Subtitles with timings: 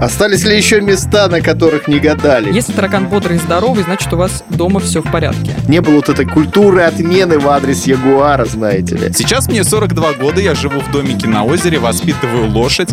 [0.00, 2.52] Остались ли еще места, на которых не гадали?
[2.52, 5.54] Если таракан бодрый и здоровый, значит, у вас дома все в порядке.
[5.68, 9.12] Не было вот этой культуры отмены в адрес Ягуара, знаете ли.
[9.12, 12.90] Сейчас мне 42 года, я живу в домике на озере, воспитываю лошадь.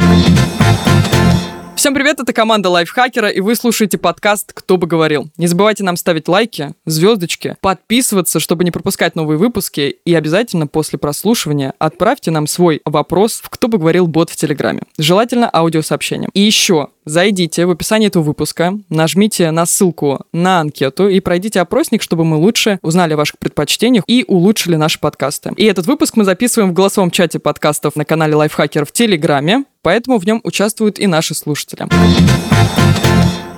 [1.82, 5.32] Всем привет, это команда Лайфхакера, и вы слушаете подкаст «Кто бы говорил».
[5.38, 11.00] Не забывайте нам ставить лайки, звездочки, подписываться, чтобы не пропускать новые выпуски, и обязательно после
[11.00, 14.84] прослушивания отправьте нам свой вопрос в «Кто бы говорил» бот в Телеграме.
[15.00, 16.30] Желательно аудиосообщением.
[16.36, 22.02] И еще, зайдите в описание этого выпуска, нажмите на ссылку на анкету и пройдите опросник,
[22.02, 25.52] чтобы мы лучше узнали о ваших предпочтениях и улучшили наши подкасты.
[25.58, 30.18] И этот выпуск мы записываем в голосовом чате подкастов на канале Лайфхакер в Телеграме, поэтому
[30.18, 31.88] в нем участвуют и наши слушатели.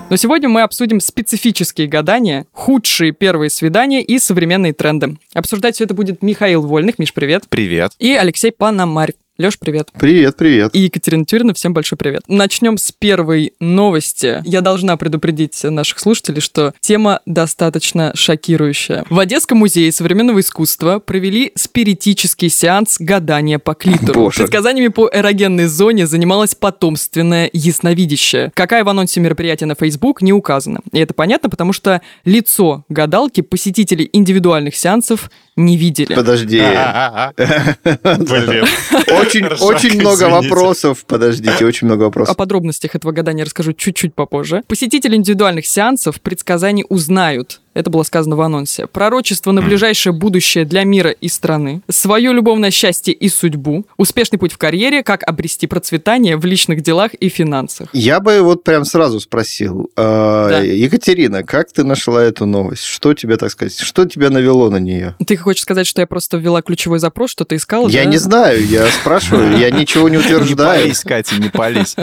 [0.09, 5.17] Но сегодня мы обсудим специфические гадания, худшие первые свидания и современные тренды.
[5.33, 6.99] Обсуждать все это будет Михаил Вольных.
[6.99, 7.45] Миш, привет.
[7.49, 7.93] Привет.
[7.97, 9.13] И Алексей Панамарь.
[9.39, 9.89] Леш, привет.
[9.99, 10.75] Привет, привет.
[10.75, 12.21] И Екатерина Тюрина, всем большой привет.
[12.27, 14.43] Начнем с первой новости.
[14.45, 19.05] Я должна предупредить наших слушателей, что тема достаточно шокирующая.
[19.09, 24.25] В Одесском музее современного искусства провели спиритический сеанс гадания по клитору.
[24.25, 24.37] Боже.
[24.37, 28.51] Предсказаниями по эрогенной зоне занималась потомственная ясновидящая.
[28.53, 30.81] Какая в анонсе мероприятия на Facebook не указано.
[30.91, 36.15] И это понятно, потому что лицо гадалки посетители индивидуальных сеансов не видели.
[36.15, 36.59] Подожди.
[39.11, 41.05] Очень, много вопросов.
[41.05, 42.35] Подождите, очень много О вопросов.
[42.37, 44.63] подробностях этого гадания расскажу чуть-чуть попозже.
[44.67, 50.83] Посетители индивидуальных сеансов предсказаний узнают, это было сказано в анонсе, пророчество на ближайшее будущее для
[50.83, 56.37] мира и страны, свое любовное счастье и судьбу, успешный путь в карьере, как обрести процветание
[56.37, 57.89] в личных делах и финансах.
[57.93, 59.89] Я бы вот прям сразу спросил.
[59.95, 60.59] э, Да.
[60.59, 62.83] Екатерина, как ты нашла эту новость?
[62.83, 65.15] Что тебе, так сказать, что тебя навело на нее?
[65.25, 67.87] Ты хочешь сказать, что я просто ввела ключевой запрос, что ты искал?
[67.87, 68.09] Я да?
[68.09, 70.81] не знаю, я спрашиваю, я ничего не Не утверждаю.
[70.83, 71.95] пались, Катя, не пались.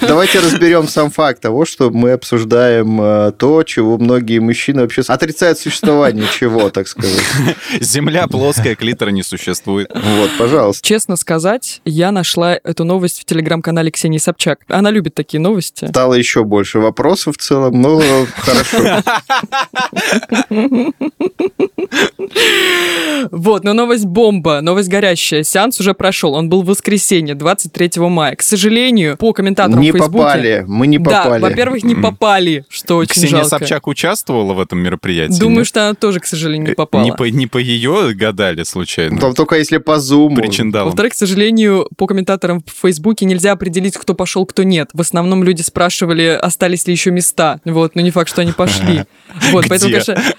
[0.00, 5.58] Давайте разберем сам факт того, что мы обсуждаем э, то, чего многие мужчины вообще отрицают
[5.58, 7.22] существование чего, так сказать.
[7.80, 9.90] Земля плоская, клитора не существует.
[9.94, 10.86] Вот, пожалуйста.
[10.86, 14.60] Честно сказать, я нашла эту новость в телеграм-канале Ксении Собчак.
[14.68, 15.86] Она любит такие новости.
[15.88, 18.00] Стало еще больше вопросов в целом, но
[18.36, 19.02] хорошо.
[23.30, 25.42] Вот, но новость бомба, новость горящая.
[25.42, 28.34] Сеанс уже прошел, он был в воскресенье, 23 мая.
[28.36, 30.18] К сожалению, по комментаторам Не в Фейсбуке...
[30.18, 31.42] попали, мы не Да, попали.
[31.42, 33.48] во-первых, не попали, что очень Ксения жалко.
[33.58, 35.01] Собчак участвовала в этом мероприятии?
[35.02, 35.66] Думаю, нет?
[35.66, 37.02] что она тоже, к сожалению, не попала.
[37.02, 39.18] Не по, не по ее гадали случайно?
[39.18, 40.36] Там только если по зуму.
[40.36, 40.90] Причиндалом.
[40.90, 44.90] Во-вторых, к сожалению, по комментаторам в Фейсбуке нельзя определить, кто пошел, кто нет.
[44.92, 47.60] В основном люди спрашивали, остались ли еще места.
[47.64, 49.04] Вот, но не факт, что они пошли.
[49.50, 50.04] Вот, поэтому, Где?
[50.04, 50.34] конечно...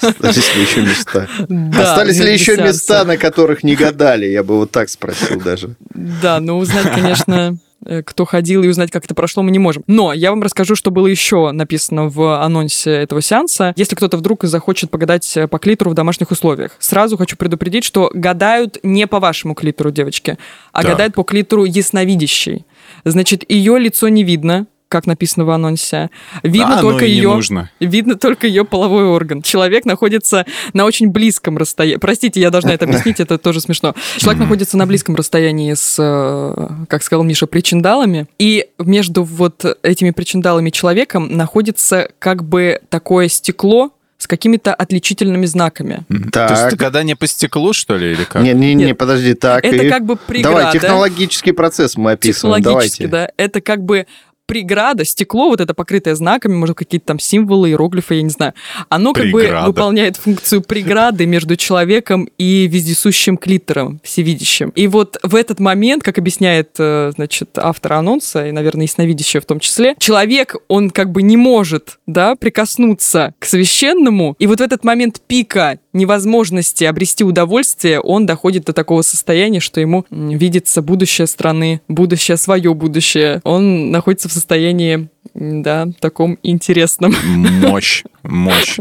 [0.00, 1.28] Остались ли еще места?
[1.48, 4.26] да, Остались ли еще места, на которых не гадали?
[4.26, 5.76] Я бы вот так спросил даже.
[5.94, 7.69] Да, но узнать, конечно, э,
[8.04, 9.82] кто ходил и узнать, как это прошло, мы не можем.
[9.86, 13.72] Но я вам расскажу, что было еще написано в анонсе этого сеанса.
[13.76, 18.10] Если кто-то вдруг захочет погадать э, по клитору в домашних условиях, сразу хочу предупредить, что
[18.12, 20.38] гадают не по вашему клитору, девочки,
[20.72, 20.92] а Так.
[20.92, 22.64] гадают по клитору ясновидящей.
[23.04, 26.10] Значит, ее лицо не видно, как написано в анонсе.
[26.42, 27.70] Видно А оно только и не ее нужно.
[27.78, 29.40] Видно только ее половой орган.
[29.40, 31.96] Человек находится на очень близком расстоянии.
[31.96, 33.94] Простите, я должна это объяснить, это тоже смешно.
[34.18, 38.26] Человек находится на близком расстоянии с, э, как сказал Миша, причиндалами.
[38.38, 45.46] И между вот этими причиндалами и человеком находится как бы такое стекло с какими-то отличительными
[45.46, 46.04] знаками.
[46.30, 46.48] Так.
[46.48, 48.42] То есть это гадание по стеклу, что ли, или как?
[48.42, 48.98] Не-не-не, Нет.
[48.98, 49.64] подожди, так.
[49.64, 50.58] Это и- как бы преграда.
[50.58, 52.62] Давай, технологический процесс мы описываем.
[52.62, 53.32] Технологически, Давайте.
[53.38, 53.42] да.
[53.42, 54.06] Это как бы
[54.50, 58.52] преграда, стекло, вот это покрытое знаками, может, какие-то там символы, иероглифы, я не знаю.
[58.88, 59.68] Оно как бы Преграда.
[59.68, 64.70] выполняет функцию преграды между человеком и вездесущим клитором, всевидящим.
[64.70, 69.44] И вот в этот момент, как объясняет, э, значит, автор анонса, и, наверное, ясновидящая в
[69.44, 74.62] том числе, человек, он как бы не может, да, прикоснуться к священному, и вот в
[74.62, 81.28] этот момент пика невозможности обрести удовольствие, он доходит до такого состояния, что ему видится будущее
[81.28, 83.40] страны, будущее, свое будущее.
[83.44, 87.14] Он находится в состоянии, да, таком интересном.
[87.22, 88.78] Мощь, мощь.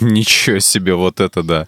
[0.00, 1.66] Ничего себе, вот это да.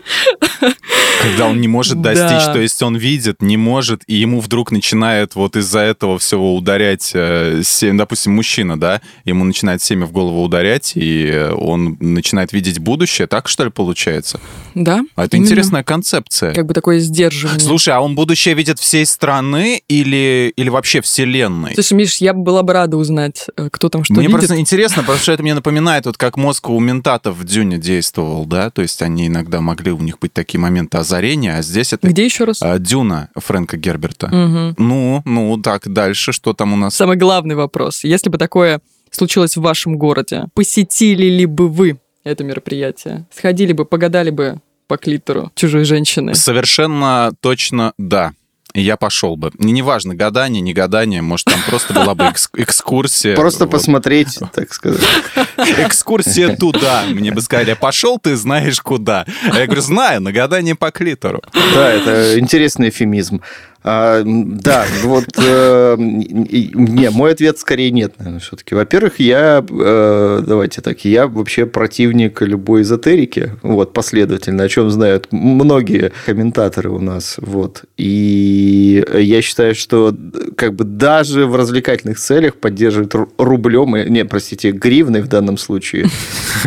[1.24, 5.34] Когда он не может достичь, то есть он видит, не может, и ему вдруг начинает
[5.34, 7.62] вот из-за этого всего ударять, э,
[7.92, 13.48] допустим, мужчина, да, ему начинает семя в голову ударять, и он начинает видеть будущее, так
[13.48, 14.38] что ли получается?
[14.74, 15.02] Да?
[15.16, 15.46] А это именно.
[15.46, 16.52] интересная концепция.
[16.52, 17.60] Как бы такое сдерживание.
[17.60, 21.74] Слушай, а он будущее видит всей страны или, или вообще вселенной?
[21.74, 24.38] Слушай, Миш, я бы была бы рада узнать, э, кто там что мне видит.
[24.38, 28.44] просто интересно, потому что это мне напоминает, вот как мозг у ментатов в Дюне действовал,
[28.44, 31.92] да, то есть они иногда могли, у них быть такие моменты озарения, озарение, а здесь
[31.92, 32.60] это Где еще раз?
[32.60, 34.26] а, Дюна Фрэнка Герберта.
[34.28, 34.74] Мгм.
[34.78, 36.94] Ну, ну, так, дальше, что там у нас?
[36.94, 38.02] Самый главный вопрос.
[38.04, 38.80] Если бы такое
[39.10, 43.26] случилось в вашем городе, посетили ли бы вы это мероприятие?
[43.32, 44.58] Сходили бы, погадали бы
[44.88, 46.34] по клитору чужой женщины?
[46.34, 48.32] Совершенно точно да.
[48.72, 49.52] И Я пошел бы.
[49.60, 53.36] Не неважно, гадание, не гадание, может, там просто была бы экс- экскурсия.
[53.36, 53.70] Просто Вот.
[53.70, 55.00] посмотреть, так сказать.
[55.56, 57.02] Экскурсия туда.
[57.08, 59.24] Мне бы сказали, пошел ты знаешь куда.
[59.50, 61.42] А я говорю, знаю, на гадание по клитору.
[61.74, 63.40] Да, это интересный эфемизм.
[63.86, 68.74] А, да, вот э, не, мой ответ скорее нет, наверное, все-таки.
[68.74, 75.26] Во-первых, я э, давайте так, я вообще противник любой эзотерики, вот последовательно, о чем знают
[75.32, 77.84] многие комментаторы у нас, вот.
[77.98, 80.16] И я считаю, что
[80.56, 85.43] как бы даже в развлекательных целях поддерживать ру- рублем, и- не, простите, гривной в данном
[85.56, 86.06] случае.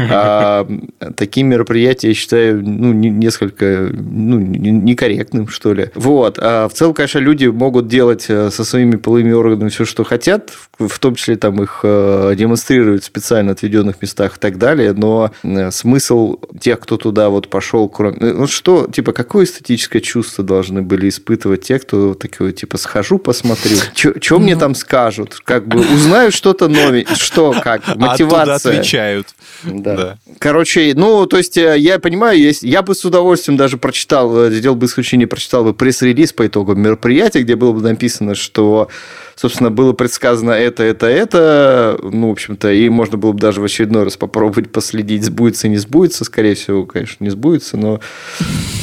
[0.09, 0.67] А,
[1.15, 5.89] такие мероприятия я считаю ну, не- несколько ну, не- некорректным, что ли.
[5.95, 6.37] Вот.
[6.39, 10.51] А в целом, конечно, люди могут делать э, со своими половыми органами все, что хотят,
[10.77, 15.31] в том числе там их э, демонстрировать в специально отведенных местах и так далее, но
[15.43, 18.17] э, смысл тех, кто туда вот пошел, кроме...
[18.19, 23.77] Ну что, типа, какое эстетическое чувство должны были испытывать те, кто такой, типа, схожу, посмотрю,
[24.21, 28.66] что мне там скажут, как бы узнаю что-то новенькое, что, как, А мотивация.
[28.69, 29.27] Отвечают.
[29.63, 29.95] Да.
[29.95, 30.17] Да.
[30.39, 34.51] Короче, ну, то есть, э, я понимаю, есть, я бы с удовольствием даже прочитал, э,
[34.51, 38.89] сделал бы исключение, прочитал бы пресс-релиз по итогам мероприятия, где было бы написано, что,
[39.35, 43.63] собственно, было предсказано это, это, это, ну, в общем-то, и можно было бы даже в
[43.63, 47.99] очередной раз попробовать последить, сбудется, не сбудется, скорее всего, конечно, не сбудется, но,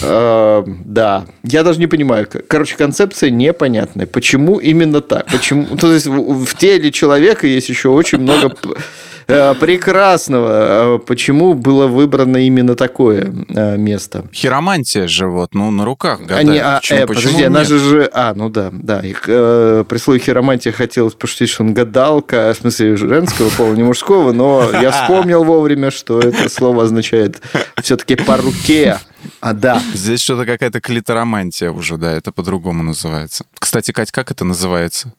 [0.03, 6.07] э, да, я даже не понимаю, короче, концепция непонятная, почему именно так, почему, то есть,
[6.07, 8.55] в теле человека есть еще очень много
[9.27, 14.25] прекрасного, А почему было выбрано именно такое э, место.
[14.33, 16.49] Хиромантия же вот, ну, на руках гадают.
[16.49, 18.11] Они, а, Почему- э, почему подожди, она же же...
[18.13, 19.01] А, ну да, да.
[19.01, 23.83] Их, э, при слове хиромантия хотелось пошутить, что он гадалка, в смысле женского пола, не
[23.83, 27.41] мужского, но я вспомнил вовремя, что это слово означает
[27.83, 28.99] все-таки по руке.
[29.41, 29.81] А да.
[29.95, 33.45] Здесь что-то какая-то клиторомантия уже, да, это по-другому называется.
[33.59, 35.13] Кстати, Кать, как это называется?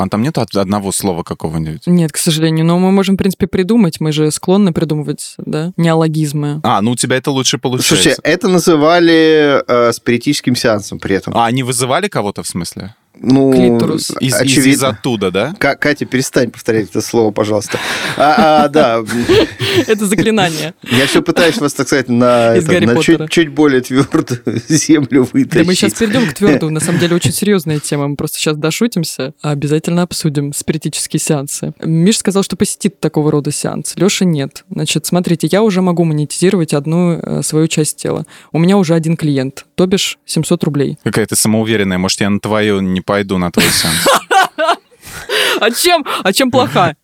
[0.00, 1.82] А там нет од- одного слова какого-нибудь?
[1.86, 4.00] Нет, к сожалению, но мы можем, в принципе, придумать.
[4.00, 6.60] Мы же склонны придумывать, да, неологизмы.
[6.62, 7.94] А, ну у тебя это лучше получается.
[7.96, 11.36] Слушайте, это называли э, спиритическим сеансом при этом.
[11.36, 12.94] А они вызывали кого-то в смысле?
[13.22, 14.10] Ну, Клиторус.
[14.20, 14.70] Из, из, очевидно.
[14.70, 15.54] из оттуда, да?
[15.58, 17.78] Ка- Катя, перестань повторять это слово, пожалуйста.
[18.16, 19.04] А, а, да,
[19.86, 20.74] Это заклинание.
[20.82, 25.28] я все пытаюсь вас, так сказать, на, Из это, на чуть, чуть более твердую землю
[25.32, 25.50] вытащить.
[25.52, 26.72] Да мы сейчас перейдем к твердому.
[26.72, 28.08] На самом деле очень серьезная тема.
[28.08, 31.72] Мы просто сейчас дошутимся, а обязательно обсудим спиритические сеансы.
[31.80, 33.94] Миш сказал, что посетит такого рода сеанс.
[33.96, 34.64] Леша нет.
[34.70, 38.24] Значит, смотрите, я уже могу монетизировать одну э, свою часть тела.
[38.52, 40.98] У меня уже один клиент, то бишь 700 рублей.
[41.04, 41.98] Какая ты самоуверенная.
[41.98, 44.06] Может, я на твою не пойду, на твой сеанс.
[45.60, 46.04] А чем?
[46.22, 46.94] А чем плоха?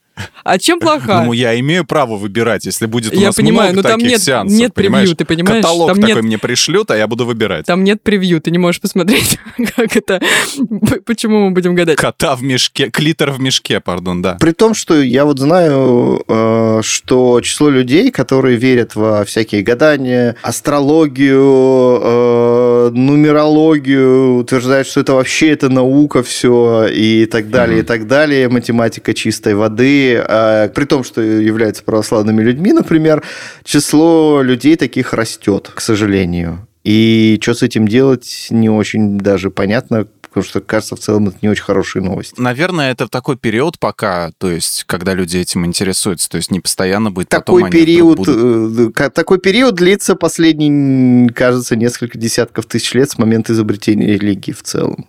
[0.45, 1.23] А чем плоха?
[1.25, 4.13] Ну, я имею право выбирать, если будет у Я нас понимаю, много но там таких
[4.13, 5.17] нет- сеансов, нет превью, понимаешь?
[5.17, 5.63] ты понимаешь?
[5.63, 7.67] Каталог Там такой нет- мне пришлют, а я буду выбирать.
[7.67, 9.39] Там нет превью, ты не можешь посмотреть,
[9.77, 10.21] как это,
[11.05, 11.97] почему мы будем гадать.
[11.97, 14.37] Кота в мешке, клитор в мешке, пардон, да.
[14.41, 20.37] При том, что я вот знаю, э, что число людей, которые верят во всякие гадания,
[20.43, 28.07] астрологию, э, нумерологию, утверждают, что это вообще это наука все и так далее, и так
[28.07, 30.06] далее, математика чистой воды.
[30.15, 33.23] А При том, что являются православными людьми, например,
[33.65, 36.67] число людей таких растет, к сожалению.
[36.85, 41.39] И что с этим делать, не очень даже понятно, потому что, кажется, в целом это
[41.41, 42.39] не очень хорошие новости.
[42.39, 47.11] Наверное, это такой период пока, то есть, когда люди этим интересуются, то есть не постоянно
[47.11, 53.11] будет такой потом период, будут- э, такой период длится последние, кажется, несколько десятков тысяч лет
[53.11, 55.07] с момента изобретения религии в целом.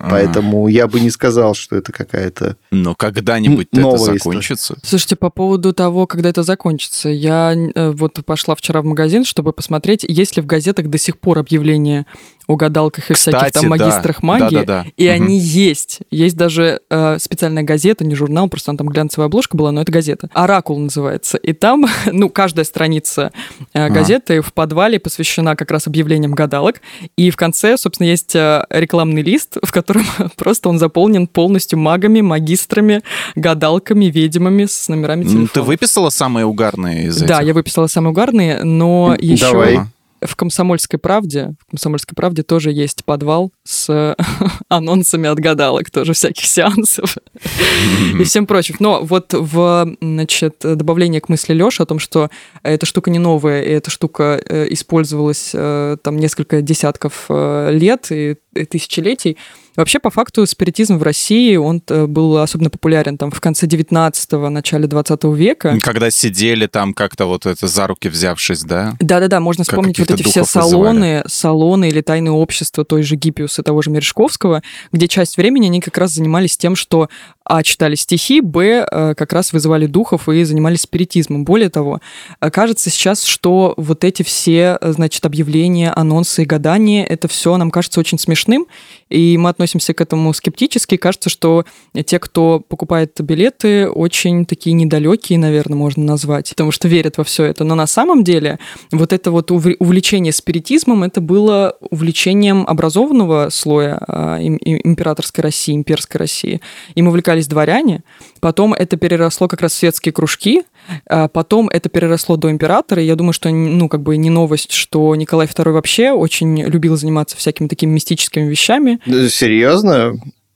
[0.00, 2.56] А, Поэтому я бы не сказал, что это какая-то...
[2.70, 4.18] Но когда-нибудь это новая история.
[4.18, 4.78] закончится.
[4.82, 9.52] Слушайте, по поводу того, когда это закончится, я э, вот пошла вчера в магазин, чтобы
[9.52, 12.06] посмотреть, есть ли в газетах до сих пор объявления
[12.46, 13.68] о гадалках и всяких Кстати, там да.
[13.68, 14.56] магистрах магии.
[14.56, 14.86] Да-да-да.
[14.96, 15.14] И Мгм.
[15.14, 16.00] они есть.
[16.10, 19.92] Есть даже э, специальная газета, не журнал, просто она там глянцевая обложка была, но это
[19.92, 20.28] газета.
[20.34, 21.36] «Оракул» называется.
[21.38, 23.32] И там, ну, каждая страница
[23.74, 26.80] э, газеты в подвале посвящена как раз объявлениям гадалок.
[27.16, 30.04] И в конце, собственно, есть э, рекламный лист, в котором
[30.36, 33.02] просто он заполнен полностью магами, магистрами,
[33.36, 35.52] гадалками, ведьмами с номерами Ну, телефонов.
[35.52, 37.46] Ты выписала самые угарные из Да, этих?
[37.48, 39.50] я выписала самые угарные, но еще...
[39.50, 39.80] Давай.
[40.22, 44.16] В «Комсомольской правде», в «Комсомольской правде» тоже есть подвал с
[44.68, 47.16] анонсами от гадалок, тоже всяких сеансов
[48.18, 48.80] и всем прочих.
[48.80, 52.30] Но вот в, значит, добавление к мысли Лёши о том, что
[52.62, 58.06] эта штука не новая, и эта штука э, использовалась э, там несколько десятков э, лет
[58.10, 58.36] и
[58.70, 59.36] тысячелетий,
[59.76, 64.48] Вообще, по факту, спиритизм в России, он э, был особенно популярен там в конце 19-го,
[64.50, 65.78] начале 20 века.
[65.80, 68.96] Когда сидели там как-то вот это за руки взявшись, да?
[69.00, 71.24] Да-да-да, можно как вспомнить вот эти все салоны, вызывали.
[71.26, 74.62] салоны или тайные общества той же Гиппиуса, того же Мережковского,
[74.92, 77.08] где часть времени они как раз занимались тем, что
[77.44, 81.44] а, читали стихи, б, э, как раз вызывали духов и занимались спиритизмом.
[81.44, 82.00] Более того,
[82.40, 87.70] э, кажется сейчас, что вот эти все, значит, объявления, анонсы и гадания, это все нам
[87.70, 88.66] кажется очень смешным,
[89.10, 90.96] и мы относимся к этому скептически.
[90.96, 91.64] Кажется, что
[92.06, 97.44] те, кто покупает билеты, очень такие недалекие, наверное, можно назвать, потому что верят во все
[97.44, 97.64] это.
[97.64, 98.58] Но на самом деле
[98.90, 103.98] вот это вот увлечение спиритизмом, это было увлечением образованного слоя
[104.40, 106.60] императорской России, имперской России.
[106.94, 108.02] Им увлекались дворяне,
[108.40, 110.62] потом это переросло как раз в светские кружки,
[111.08, 114.72] а потом это переросло до императора, и я думаю, что, ну, как бы не новость,
[114.72, 118.98] что Николай II вообще очень любил заниматься всякими такими мистическими вещами.
[119.28, 120.14] Серьезно?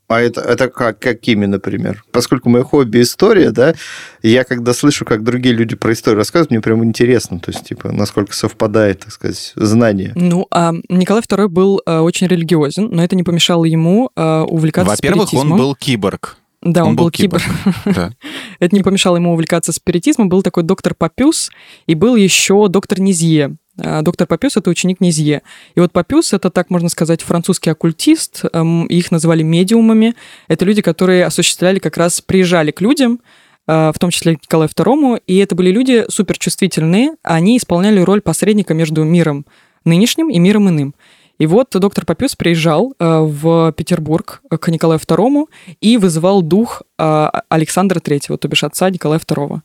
[0.09, 2.05] А это, это как, какими, например?
[2.13, 3.75] Поскольку мое хобби история, да,
[4.23, 7.91] я когда слышу, как другие люди про историю рассказывают, мне прям интересно, то есть, типа,
[7.91, 10.13] насколько совпадает, так сказать, знание.
[10.15, 14.93] Ну, а Николай II был а, очень религиозен, но это не помешало ему а, увлекаться
[14.93, 16.37] Во-первых, он был киборг.
[16.73, 17.43] Да, он, он был, был киборг.
[17.85, 18.13] Да.
[18.61, 20.29] Это не помешало ему увлекаться спиритизмом.
[20.29, 21.51] Был такой доктор Папюс,
[21.87, 23.57] и был еще доктор Низье.
[23.79, 25.43] А, доктор Папюс— это ученик Низье.
[25.75, 28.45] И вот Папюс— это, так можно сказать, французский оккультист.
[28.53, 30.15] Эм, их называли медиумами.
[30.49, 33.21] Это люди, которые осуществляли как раз, приезжали к людям,
[33.67, 37.13] э, в том числе к Николаю II, и это были люди суперчувствительные.
[37.23, 39.47] Они исполняли роль посредника между миром
[39.85, 40.95] нынешним и миром иным.
[41.39, 45.47] И вот доктор Папюс приезжал э, в Петербург к Николаю II
[45.81, 49.61] и вызывал дух э, Александра III, то бишь отца Николая II.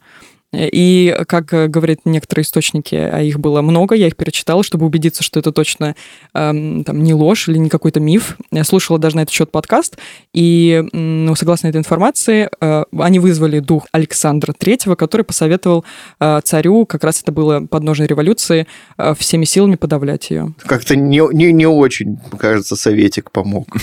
[0.53, 5.39] И, как говорят некоторые источники, а их было много, я их перечитала, чтобы убедиться, что
[5.39, 5.95] это точно
[6.33, 8.37] эм, там, не ложь или не какой-то миф.
[8.51, 9.97] Я слушала даже на этот счет подкаст,
[10.33, 15.85] и, ну, согласно этой информации, э, они вызвали дух Александра Третьего, который посоветовал
[16.19, 18.67] э, царю, как раз это было подножие революции,
[18.97, 20.53] э, всеми силами подавлять ее.
[20.65, 23.67] Как-то не, не, не очень, кажется, советик помог.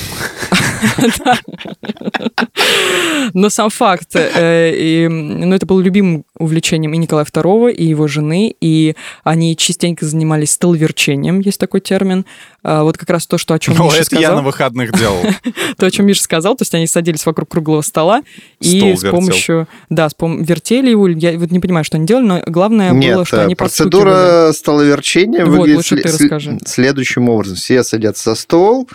[3.32, 6.57] Но сам факт, ну, это был любимым увлечением
[6.92, 12.24] и Николая II, и его жены, и они частенько занимались столверчением, есть такой термин.
[12.62, 14.22] А, вот как раз то, что о чем ну, Миша это сказал.
[14.22, 15.22] я на выходных делал.
[15.78, 18.22] то, о чем Миша сказал, то есть они садились вокруг круглого стола
[18.60, 19.68] и с помощью...
[19.88, 20.42] Да, с пом...
[20.42, 21.08] вертели его.
[21.08, 26.68] Я вот не понимаю, что они делали, но главное было, что они процедура столоверчения выглядит
[26.68, 27.56] следующим образом.
[27.56, 28.88] Все садятся за стол,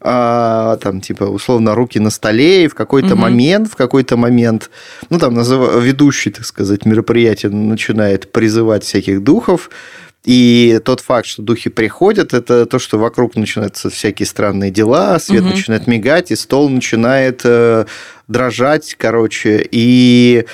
[0.00, 3.22] а, там, типа, условно, руки на столе, и в какой-то угу.
[3.22, 4.70] момент, в какой-то момент,
[5.08, 5.82] ну, там, назыв...
[5.82, 9.70] ведущий, так сказать, мероприятие начинает призывать всяких духов,
[10.24, 15.42] и тот факт, что духи приходят, это то, что вокруг начинаются всякие странные дела, свет
[15.42, 15.50] угу.
[15.50, 17.86] начинает мигать, и стол начинает э,
[18.28, 20.44] дрожать, короче, и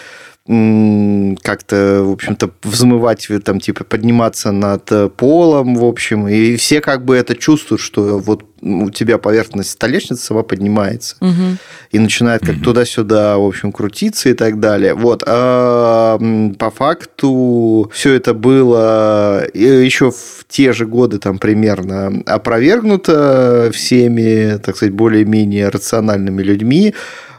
[0.47, 7.05] как-то, в общем-то, взмывать, там, типа, подниматься над э, полом, в общем, и все как
[7.05, 11.59] бы это чувствуют, что вот у тебя поверхность столешницы сама поднимается угу.
[11.91, 12.65] и начинает как угу.
[12.65, 14.95] туда-сюда, в общем, крутиться и так далее.
[14.95, 15.25] Вот.
[15.27, 16.19] А
[16.59, 24.77] по факту все это было еще в те же годы там примерно опровергнуто всеми, так
[24.77, 26.95] сказать, более-менее рациональными людьми.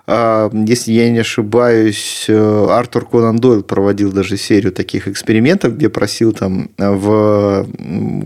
[0.07, 5.89] А, если я не ошибаюсь, э, Артур Конан Дойл проводил даже серию таких экспериментов, где
[5.89, 7.67] просил там в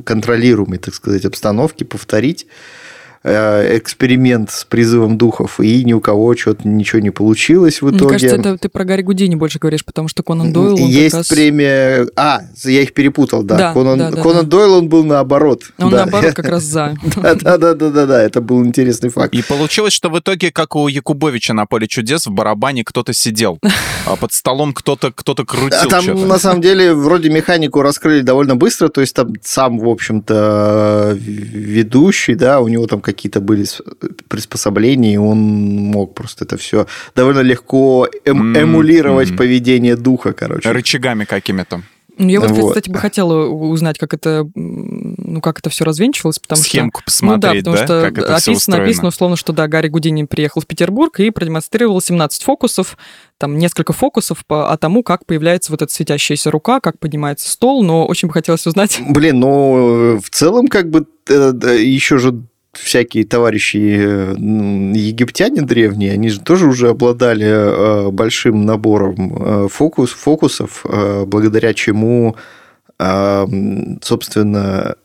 [0.06, 2.81] контролируемой, так сказать, обстановке повторить Э,
[3.24, 8.06] эксперимент с призывом духов, и ни у кого что-то ничего не получилось в итоге.
[8.06, 10.76] Мне кажется, это ты про Гарри Гудини больше говоришь, потому что Конан Дойл...
[10.78, 11.28] Есть раз...
[11.28, 12.08] премия...
[12.16, 13.58] А, я их перепутал, да.
[13.58, 14.58] да Конан, да, да, Конан да.
[14.58, 15.64] Дойл, он был наоборот.
[15.78, 15.98] Он да.
[15.98, 16.98] наоборот как раз за.
[17.16, 19.34] Да-да-да-да-да, это был интересный факт.
[19.34, 23.60] И получилось, что в итоге, как у Якубовича на поле чудес, в барабане кто-то сидел,
[24.08, 28.88] а под столом кто-то кто-то крутил Там, на самом деле, вроде механику раскрыли довольно быстро,
[28.88, 33.66] то есть там сам, в общем-то, ведущий, да, у него там какие-то были
[34.28, 39.38] приспособления, и он мог просто это все довольно легко эм, эмулировать mm-hmm.
[39.38, 40.72] поведение духа, короче.
[40.72, 41.84] Рычагами какими-то.
[42.18, 42.70] Ну, я вот, Вот.
[42.70, 47.26] кстати, бы хотела узнать, как это, ну, как это все развенчивалось, потому Схемку что...
[47.26, 49.88] Ну да, посмотреть, потому да, что как это все описано, описано условно, что да, Гарри
[49.88, 52.98] Гудини приехал в Петербург и продемонстрировал 17 фокусов,
[53.38, 57.84] там несколько фокусов по а тому, как появляется вот эта светящаяся рука, как поднимается стол,
[57.84, 59.00] но очень бы хотелось узнать...
[59.08, 65.62] Блин, ну, в целом, как бы, э, да, еще же всякие товарищи э, м, египтяне
[65.62, 70.86] древние, они же тоже уже обладали э, большим набором э, фокус, фокусов,
[71.26, 72.36] благодаря чему,
[74.02, 74.96] собственно,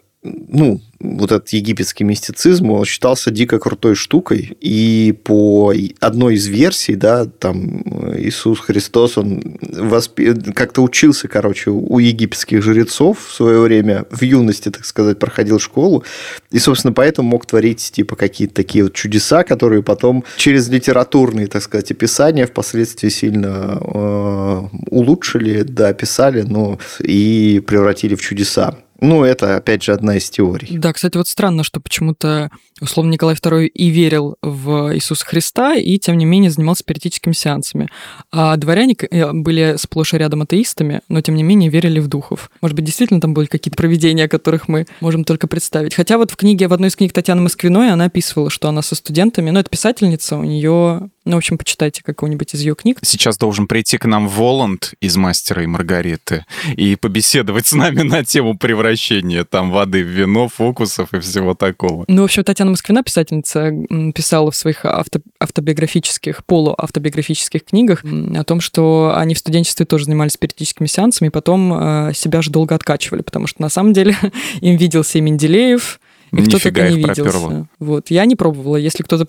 [0.48, 6.94] ну, вот этот египетский мистицизм, он считался дико крутой штукой, и по одной из версий,
[6.94, 7.82] да, там
[8.18, 14.70] Иисус Христос, он воспи- как-то учился, короче, у египетских жрецов в свое время, в юности,
[14.70, 16.04] так сказать, проходил школу,
[16.50, 21.62] и, собственно, поэтому мог творить, типа, какие-то такие вот чудеса, которые потом через литературные, так
[21.62, 28.76] сказать, описания впоследствии сильно э, улучшили, да, описали, но и превратили в чудеса.
[29.00, 30.78] Ну, это, опять же, одна из теорий.
[30.78, 32.50] Да, кстати, вот странно, что почему-то,
[32.80, 37.88] условно, Николай II и верил в Иисуса Христа, и, тем не менее, занимался спиритическими сеансами.
[38.32, 42.50] А дворяне э, были сплошь и рядом атеистами, но, тем не менее, верили в духов.
[42.60, 45.94] Может быть, действительно там были какие-то провидения, о которых мы можем только представить.
[45.94, 48.94] Хотя вот в книге, в одной из книг Татьяны Москвиной, она описывала, что она со
[48.94, 52.98] студентами, ну, это писательница, у нее, ну, в общем, почитайте какую-нибудь из ее книг.
[53.02, 58.24] Сейчас должен прийти к нам Воланд из «Мастера и Маргариты» и побеседовать с нами на
[58.24, 62.04] тему превращения там воды в вино, фокусов и всего такого.
[62.06, 63.72] Ну, в общем, Татьяна Москвина, писательница,
[64.14, 70.32] писала в своих авто, автобиографических, полуавтобиографических книгах о том, что они в студенчестве тоже занимались
[70.32, 74.16] спиритическими сеансами, и потом э, себя же долго откачивали, потому что на самом деле
[74.60, 76.00] им виделся и Менделеев,
[76.32, 77.22] и кто Нифига только не виделся.
[77.22, 77.68] проперло.
[77.78, 78.10] Вот.
[78.10, 78.76] Я не пробовала.
[78.76, 79.26] Если кто-то...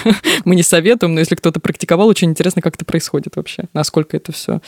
[0.44, 3.64] Мы не советуем, но если кто-то практиковал, очень интересно, как это происходит вообще.
[3.74, 4.60] Насколько это все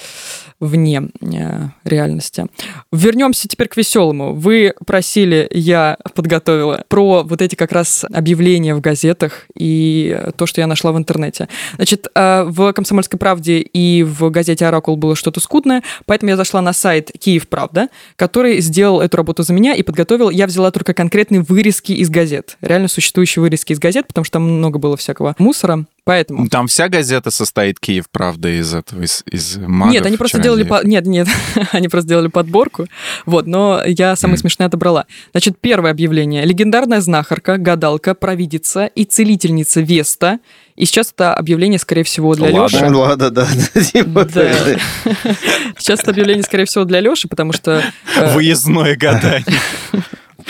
[0.59, 2.47] вне э, реальности.
[2.93, 4.35] Вернемся теперь к веселому.
[4.35, 10.61] Вы просили, я подготовила, про вот эти как раз объявления в газетах и то, что
[10.61, 11.49] я нашла в интернете.
[11.77, 16.61] Значит, э, в «Комсомольской правде» и в газете «Оракул» было что-то скудное, поэтому я зашла
[16.61, 20.31] на сайт «Киев Правда», который сделал эту работу за меня и подготовил.
[20.31, 24.43] Я взяла только конкретные вырезки из газет, реально существующие вырезки из газет, потому что там
[24.43, 25.85] много было всякого мусора.
[26.05, 26.49] Поэтому...
[26.49, 30.65] Там вся газета состоит Киев, правда, из этого, из, из магов, Нет, они просто делали...
[30.65, 31.29] по- Нет, нет,
[31.73, 32.87] они просто делали подборку.
[33.27, 35.07] Вот, но я самое смешное отобрала.
[35.33, 36.45] Значит, первое объявление.
[36.45, 40.41] Легендарная знахарка, гадалка, провидица и целительница Веста.
[40.75, 42.77] И сейчас это объявление, скорее всего, для Лада.
[42.79, 42.91] Леши.
[42.97, 43.47] Ладно, да.
[43.93, 44.51] типа, Да.
[45.79, 47.83] Сейчас это объявление, скорее всего, для Леши, потому что...
[48.17, 49.45] э, Выездное гадание.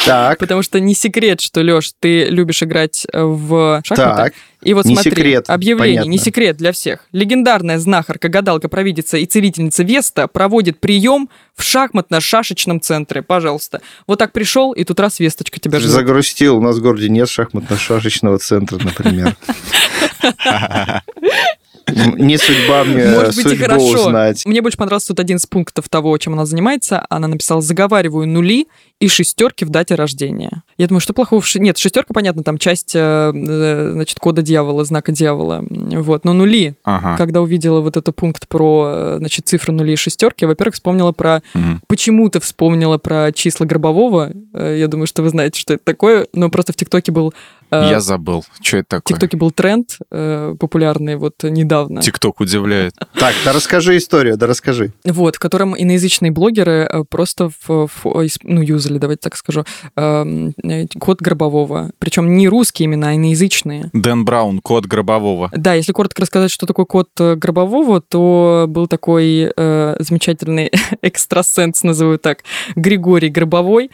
[0.06, 4.16] Так, Потому что не секрет, что, Леш, ты любишь играть э, в шахматы.
[4.16, 4.32] так.
[4.62, 6.10] И вот Не смотри, секрет, объявление, понятно.
[6.10, 7.00] не секрет для всех.
[7.12, 13.22] Легендарная знахарка, гадалка, провидица и целительница Веста проводит прием в шахматно-шашечном центре.
[13.22, 13.80] Пожалуйста.
[14.06, 15.90] Вот так пришел, и тут раз весточка тебя ждет.
[15.90, 19.34] загрустил, у нас в городе нет шахматно-шашечного центра, например.
[22.16, 24.06] Не судьба мне Может быть, и хорошо.
[24.06, 24.46] узнать.
[24.46, 27.04] Мне больше понравился тут один из пунктов того, чем она занимается.
[27.08, 28.66] Она написала «заговариваю нули
[29.00, 30.62] и шестерки в дате рождения».
[30.78, 31.42] Я думаю, что плохого...
[31.56, 35.64] Нет, шестерка, понятно, там часть, э, э, значит, кода дьявола, знака дьявола.
[35.68, 36.74] Вот, но нули.
[36.84, 37.16] Ага.
[37.16, 41.42] Когда увидела вот этот пункт про, э, значит, цифры нули и шестерки, во-первых, вспомнила про...
[41.54, 41.82] Мгм.
[41.86, 44.32] Почему-то вспомнила про числа Гробового.
[44.54, 46.26] Я думаю, что вы знаете, что это такое.
[46.32, 47.34] Но просто в ТикТоке был...
[47.70, 49.14] э, Я забыл, что это В такое.
[49.16, 52.00] ТикТоке был тренд э, популярный вот недавно.
[52.02, 52.94] ТикТок удивляет.
[53.20, 54.92] Так, да расскажи историю, да расскажи.
[55.04, 59.64] Вот, в котором иноязычные блогеры э, просто в, в- ну, юзали, давайте так скажу,
[59.96, 61.90] эм, э, код Гробового.
[61.98, 63.90] Причем не русские имена, а иноязычные.
[63.92, 65.50] Дэн Браун, код Гробового.
[65.54, 70.70] Да, если коротко рассказать, что такое код э, Гробового, то был такой э, замечательный
[71.02, 72.44] экстрасенс, назову так,
[72.76, 73.90] Григорий Гробовой,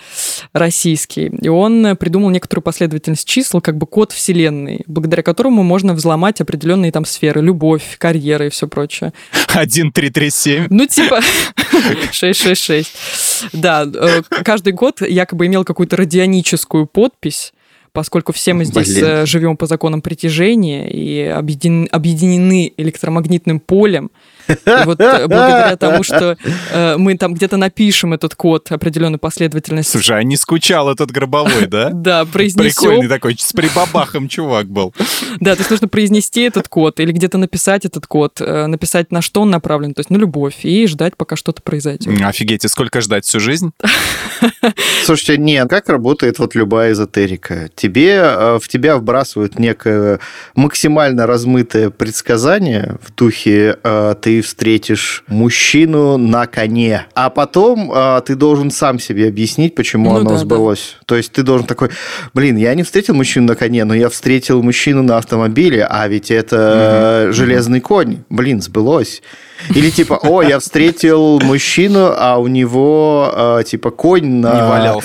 [0.52, 1.26] российский.
[1.26, 6.40] И он э, придумал некоторую последовательность чисел, как бы код Вселенной, благодаря которому можно взломать
[6.40, 9.12] определенные там сферы, любовь, карьера и все прочее.
[9.48, 10.68] 1337.
[10.70, 11.20] Ну, типа
[12.12, 13.48] 666.
[13.52, 17.52] Да, э, каждый год якобы имел какую-то радионическую подпись,
[17.90, 19.04] поскольку все мы здесь Блин.
[19.04, 24.12] э, живем по законам притяжения и объедин- объединены электромагнитным полем.
[24.48, 26.36] И вот э, благодаря тому, что
[26.70, 31.66] э, мы там где-то напишем этот код определенной последовательности, Слушай, а не скучал этот Гробовой,
[31.66, 31.90] да?
[31.92, 34.94] да, Прикольный произнесем, такой, с прибабахом чувак был.
[35.40, 39.22] да, то есть нужно произнести этот код или где-то написать этот код, э, написать на
[39.22, 42.20] что он направлен, то есть на любовь, и ждать, пока что-то произойдет.
[42.22, 43.72] Офигеть, и сколько ждать всю жизнь?
[45.04, 47.70] Слушайте, нет, как работает вот любая эзотерика?
[47.74, 50.20] тебе, э, в тебя вбрасывают некое
[50.54, 58.34] максимально размытое предсказание в духе э, ты встретишь мужчину на коне, а потом э, ты
[58.34, 60.96] должен сам себе объяснить, почему Ну оно да, сбылось.
[61.06, 61.88] То есть ты должен такой,
[62.34, 66.30] блин, я не встретил мужчину на коне, но я встретил мужчину на автомобиле, а ведь
[66.30, 68.24] это э, железный конь.
[68.28, 69.22] Блин, сбылось.
[69.74, 74.52] Или типа, о, я встретил мужчину, а у него э, типа конь на,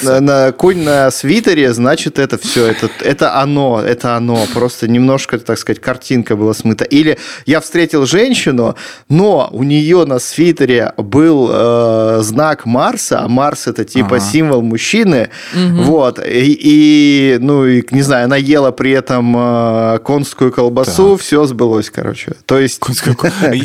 [0.03, 4.45] на, на- конь на свитере, значит это все, это, это оно, это оно.
[4.53, 6.83] Просто немножко, так сказать, картинка была смыта.
[6.83, 8.75] Или я встретил женщину,
[9.09, 14.19] но у нее на свитере был э, знак Марса, а Марс это типа Ага.
[14.19, 16.19] символ мужчины, вот.
[16.25, 21.89] И, и, ну и не знаю, она ела при этом э, конскую колбасу, все сбылось,
[21.89, 22.33] короче.
[22.45, 22.79] То есть.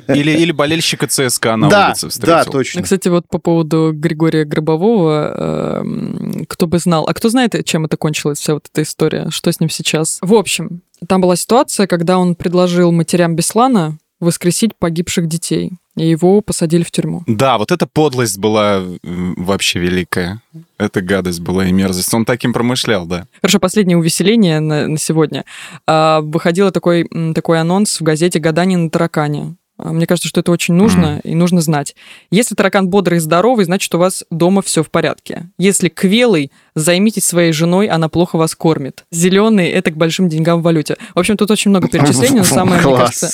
[0.08, 2.32] Или, или болельщика ЦСКА на да, улице встретил.
[2.36, 2.82] да, Ну, точно.
[2.82, 7.06] кстати, вот по поводу Григория Гробового, эм, кто бы знал.
[7.08, 9.28] А кто знает, чем это кончилась вся вот эта история?
[9.30, 10.18] Что с ним сейчас?
[10.20, 16.40] В общем, там была ситуация, когда он предложил матерям Беслана воскресить погибших детей, и его
[16.40, 17.22] посадили в тюрьму.
[17.26, 20.40] Да, вот эта подлость была вообще великая.
[20.78, 22.12] Эта гадость была и мерзость.
[22.14, 23.26] Он таким промышлял, да.
[23.42, 25.44] Хорошо, последнее увеселение на, на сегодня.
[25.86, 29.56] А, выходил такой, такой анонс в газете «Гадание на таракане».
[29.78, 31.94] А, Мне кажется, что это очень нужно и нужно знать.
[32.30, 35.50] Если таракан бодрый и здоровый, значит, у вас дома все в порядке.
[35.58, 39.04] Если квелый, займитесь своей женой, она плохо вас кормит.
[39.10, 40.96] Зеленый– это к большим деньгам в валюте.
[41.14, 43.30] В общем, тут очень много перечислений, но самое, мне кажется.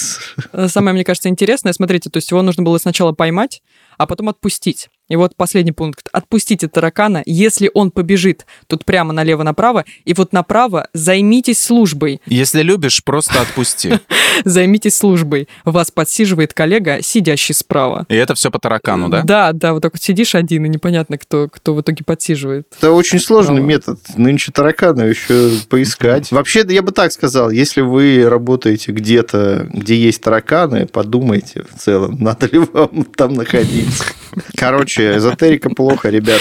[0.52, 3.62] Э, Самое, мне кажется, интересное, смотрите, то есть его нужно было сначала поймать,
[3.98, 4.88] а потом отпустить.
[5.12, 6.08] И вот последний пункт.
[6.10, 7.22] Отпустите таракана.
[7.26, 12.22] Если он побежит, тут прямо налево-направо, и вот направо займитесь службой.
[12.24, 14.00] Если любишь, просто отпусти.
[14.46, 15.48] Займитесь службой.
[15.66, 18.06] Вас подсиживает коллега, сидящий справа.
[18.08, 19.22] И это все по таракану, да?
[19.22, 22.66] Да, да, вот так вот сидишь один, и непонятно, кто, кто в итоге подсиживает.
[22.78, 24.00] Это очень сложный метод.
[24.16, 26.32] Нынче таракана еще поискать.
[26.32, 32.16] Вообще, я бы так сказал, если вы работаете где-то, где есть тараканы, подумайте в целом,
[32.18, 34.04] надо ли вам там находиться.
[34.56, 36.40] Короче, эзотерика плохо, ребят.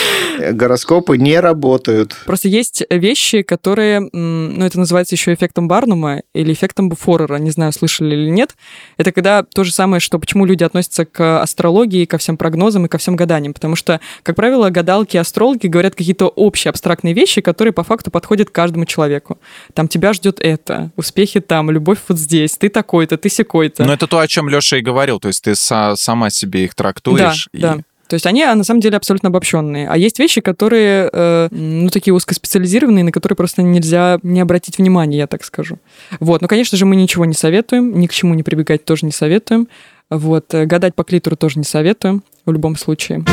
[0.51, 2.15] Гороскопы не работают.
[2.25, 7.71] Просто есть вещи, которые, ну, это называется еще эффектом Барнума или эффектом Буфорера, не знаю,
[7.73, 8.55] слышали или нет.
[8.97, 12.89] Это когда то же самое, что почему люди относятся к астрологии, ко всем прогнозам и
[12.89, 13.53] ко всем гаданиям.
[13.53, 18.11] Потому что, как правило, гадалки и астрологи говорят какие-то общие абстрактные вещи, которые по факту
[18.11, 19.39] подходят каждому человеку.
[19.73, 23.83] Там тебя ждет это, успехи там, любовь вот здесь, ты такой-то, ты секой-то.
[23.85, 25.19] Но это то, о чем Леша и говорил.
[25.19, 27.49] То есть ты са- сама себе их Да, трактуешь.
[27.53, 27.77] и- да.
[28.11, 29.87] То есть они, а, на самом деле, абсолютно обобщенные.
[29.87, 35.19] А есть вещи, которые, э, ну, такие узкоспециализированные, на которые просто нельзя не обратить внимания,
[35.19, 35.77] я так скажу.
[36.19, 36.41] Вот.
[36.41, 39.69] Но, конечно же, мы ничего не советуем, ни к чему не прибегать тоже не советуем.
[40.09, 40.53] Вот.
[40.53, 43.23] э, Гадать по клитору тоже не советуем в любом случае.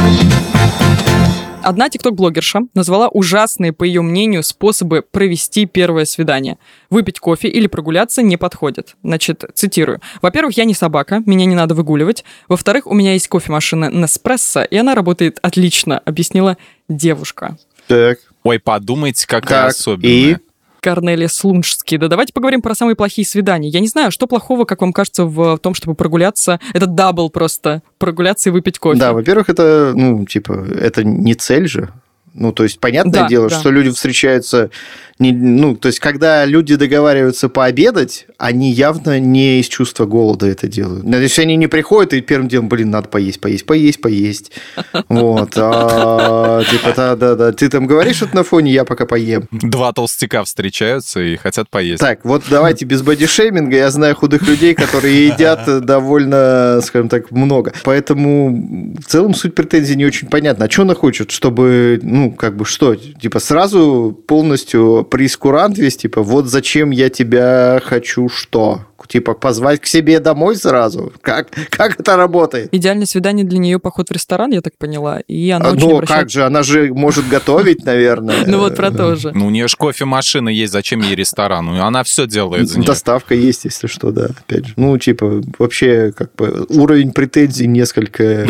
[1.68, 6.57] Одна тикток-блогерша назвала ужасные, по ее мнению, способы провести первое свидание.
[6.88, 8.96] Выпить кофе или прогуляться не подходит.
[9.02, 10.00] Значит, цитирую.
[10.22, 12.24] Во-первых, я не собака, меня не надо выгуливать.
[12.48, 16.57] Во-вторых, у меня есть кофемашина Неспрессо, и она работает отлично, объяснила
[16.88, 17.59] девушка.
[17.87, 18.20] Так.
[18.44, 20.11] Ой, подумайте, какая Так, особенная.
[20.11, 20.37] и?
[20.80, 21.98] Корнелия Слунжский.
[21.98, 23.68] Да давайте поговорим про самые плохие свидания.
[23.68, 26.60] Я не знаю, что плохого, как вам кажется, в том, чтобы прогуляться.
[26.72, 27.82] Это double просто.
[27.98, 28.98] Прогуляться и выпить кофе.
[28.98, 31.90] Да, во-первых, это, ну, типа, это не цель же.
[32.34, 33.58] Ну, то есть, понятное Да, дело, да.
[33.58, 34.70] что люди встречаются...
[35.18, 40.68] Не, ну, то есть, когда люди договариваются пообедать, они явно не из чувства голода это
[40.68, 41.11] делают.
[41.11, 44.52] То есть, они не приходят и первым делом, блин, надо поесть, поесть, поесть, поесть.
[45.09, 45.54] Вот.
[45.57, 47.52] А, Типа, да-да-да.
[47.52, 49.48] Ты там говоришь что-то на фоне, я пока поем.
[49.50, 52.00] Два толстяка встречаются и хотят поесть.
[52.00, 53.76] Так, вот давайте без бодишейминга.
[53.76, 57.72] Я знаю худых людей, которые едят довольно, скажем так, много.
[57.85, 60.66] Поэтому в целом суть претензий не очень понятна.
[60.66, 61.31] А что она хочет?
[61.31, 62.94] Чтобы, ну, как бы что?
[62.94, 68.84] Типа сразу полностью прескурант весь, типа, вот зачем я тебя хочу что?
[69.06, 71.12] Типа позвать к себе домой сразу?
[71.22, 72.68] Как, как это работает?
[72.72, 75.20] Идеальное свидание для нее поход в ресторан, я так поняла.
[75.20, 76.44] И она А, очень ну, обращает- как же?
[76.44, 78.36] Она же может готовить, наверное.
[78.46, 79.32] Ну вот про то же.
[79.32, 81.64] Ну, у нее же кофемашина есть, зачем ей ресторан?
[81.66, 82.86] Ну, Она все делает за нее.
[82.86, 84.74] Доставка есть, если что, да, опять же.
[84.76, 88.46] Ну, типа, вообще, как бы, уровень претензий несколько,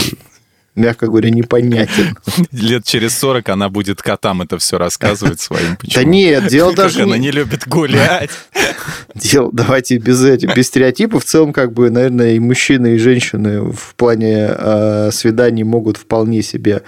[0.78, 2.16] мягко говоря, непонятен.
[2.52, 5.76] Лет через 40 она будет котам это все рассказывать своим.
[5.94, 7.30] Да нет, дело Как даже она не...
[7.30, 8.30] любит гулять.
[9.14, 11.24] Дело, давайте без этих, без стереотипов.
[11.24, 16.42] В целом, как бы, наверное, и мужчины, и женщины в плане э, свиданий могут вполне
[16.42, 16.82] себе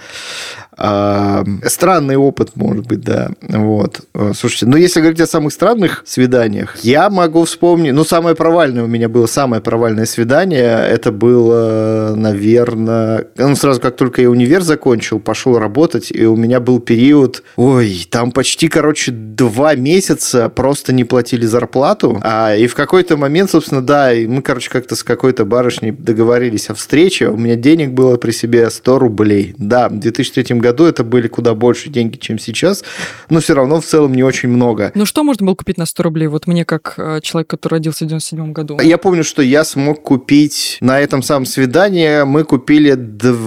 [0.77, 3.31] А, странный опыт, может быть, да.
[3.41, 4.01] Вот.
[4.13, 8.83] А, слушайте, ну если говорить о самых странных свиданиях, я могу вспомнить, ну самое провальное
[8.83, 14.61] у меня было, самое провальное свидание, это было, наверное, ну сразу как только я универ
[14.61, 20.93] закончил, пошел работать, и у меня был период, ой, там почти, короче, два месяца просто
[20.93, 25.03] не платили зарплату, а, и в какой-то момент, собственно, да, и мы, короче, как-то с
[25.03, 29.55] какой-то барышней договорились о встрече, у меня денег было при себе 100 рублей.
[29.57, 32.83] Да, в 2003 году это были куда больше деньги, чем сейчас,
[33.29, 34.91] но все равно в целом не очень много.
[34.95, 36.27] Ну что можно было купить на 100 рублей?
[36.27, 38.79] Вот мне, как э, человек, который родился в 97 году.
[38.79, 43.41] Я помню, что я смог купить на этом самом свидании, мы купили два,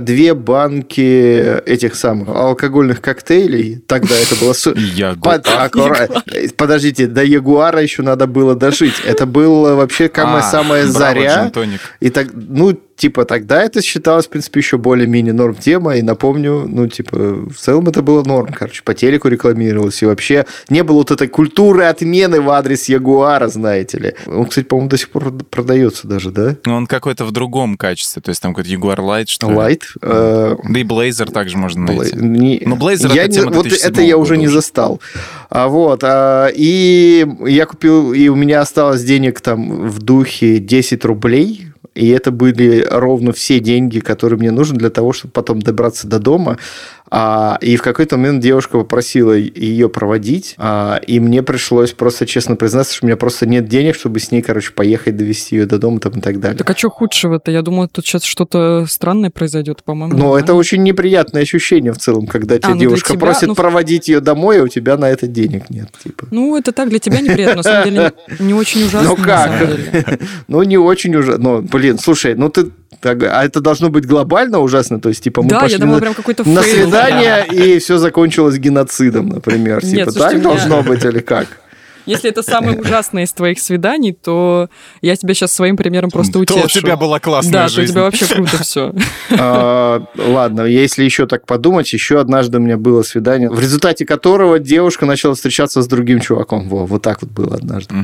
[0.00, 3.82] две банки этих самых алкогольных коктейлей.
[3.86, 4.54] Тогда это было...
[5.22, 5.46] Под...
[6.56, 8.94] Подождите, до Ягуара еще надо было дожить.
[9.04, 11.50] Это было вообще а, самая заря.
[12.00, 16.66] И так, ну, типа, тогда это считалось, в принципе, еще более-менее норм тема, и напомню,
[16.68, 20.98] ну, типа, в целом это было норм, короче, по телеку рекламировалось, и вообще не было
[20.98, 24.14] вот этой культуры отмены в адрес Ягуара, знаете ли.
[24.26, 26.56] Он, кстати, по-моему, до сих пор продается даже, да?
[26.64, 29.78] Ну, он какой-то в другом качестве, то есть там какой-то Ягуар Light, что ли?
[30.02, 30.56] Э...
[30.62, 32.16] Да и Blazer также можно найти.
[32.16, 32.62] Не...
[32.64, 35.00] Ну, Blazer я это тема Вот это я уже не застал.
[35.50, 41.04] А, вот, а, и я купил, и у меня осталось денег там в духе 10
[41.04, 46.06] рублей, и это были ровно все деньги, которые мне нужны для того, чтобы потом добраться
[46.06, 46.58] до дома.
[47.10, 52.56] А, и в какой-то момент девушка попросила ее проводить, а, и мне пришлось просто честно
[52.56, 55.78] признаться, что у меня просто нет денег, чтобы с ней, короче, поехать, довести ее до
[55.78, 56.58] дома там, и так далее.
[56.58, 57.50] Так а что худшего-то?
[57.50, 60.16] Я думаю, тут сейчас что-то странное произойдет, по-моему.
[60.16, 63.54] Но это очень неприятное ощущение в целом, когда тебя а, ну девушка тебя, просит ну...
[63.54, 65.90] проводить ее домой, а у тебя на это денег нет.
[66.02, 66.26] Типа.
[66.32, 69.10] Ну, это так, для тебя неприятно, на самом деле, не очень ужасно.
[69.10, 69.54] Ну как?
[70.48, 71.62] Ну, не очень ужасно.
[71.84, 72.70] Блин, слушай, ну ты
[73.02, 74.98] а это должно быть глобально ужасно?
[74.98, 79.84] То есть, типа, мы да, пошли думала, на, на свидание, и все закончилось геноцидом, например.
[79.84, 81.46] Нет, типа, слушайте, так должно быть или как?
[82.06, 84.70] Если это самое ужасное из твоих свиданий, то
[85.02, 86.60] я тебя сейчас своим примером просто утешу.
[86.60, 87.92] То у тебя была классная да, жизнь.
[87.92, 88.94] Да, у тебя вообще круто все.
[89.38, 94.58] А, ладно, если еще так подумать, еще однажды у меня было свидание, в результате которого
[94.58, 96.68] девушка начала встречаться с другим чуваком.
[96.70, 97.94] Во, вот так вот было однажды.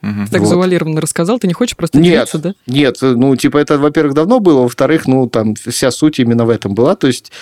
[0.00, 2.54] Ты так завуалированно рассказал, ты не хочешь просто нет, делиться, да?
[2.66, 6.74] Нет, ну, типа, это, во-первых, давно было, во-вторых, ну, там, вся суть именно в этом
[6.74, 7.32] была, то есть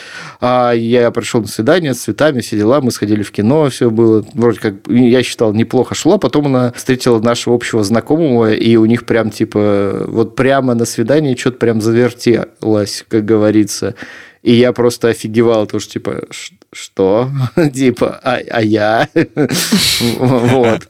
[0.40, 4.24] а, я пришел на свидание с цветами, все дела, мы сходили в кино, все было,
[4.34, 9.06] вроде как, я считал, неплохо шло, потом она встретила нашего общего знакомого, и у них
[9.06, 13.94] прям, типа, вот прямо на свидании что-то прям завертелось, как говорится.
[14.42, 16.22] И я просто офигевал, то что, типа,
[16.72, 17.30] что?
[17.74, 19.08] Типа, а, а я?
[20.18, 20.88] Вот.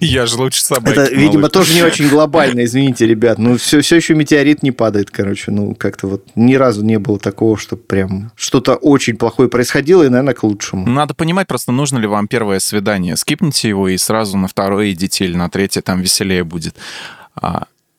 [0.00, 0.98] Я же лучше собаки.
[0.98, 3.38] Это, видимо, тоже не очень глобально, извините, ребят.
[3.38, 5.50] Ну, все, все еще метеорит не падает, короче.
[5.50, 10.08] Ну, как-то вот ни разу не было такого, что прям что-то очень плохое происходило, и,
[10.08, 10.86] наверное, к лучшему.
[10.86, 13.16] Надо понимать просто, нужно ли вам первое свидание.
[13.16, 16.74] Скипните его, и сразу на второе идите, или на третье там веселее будет.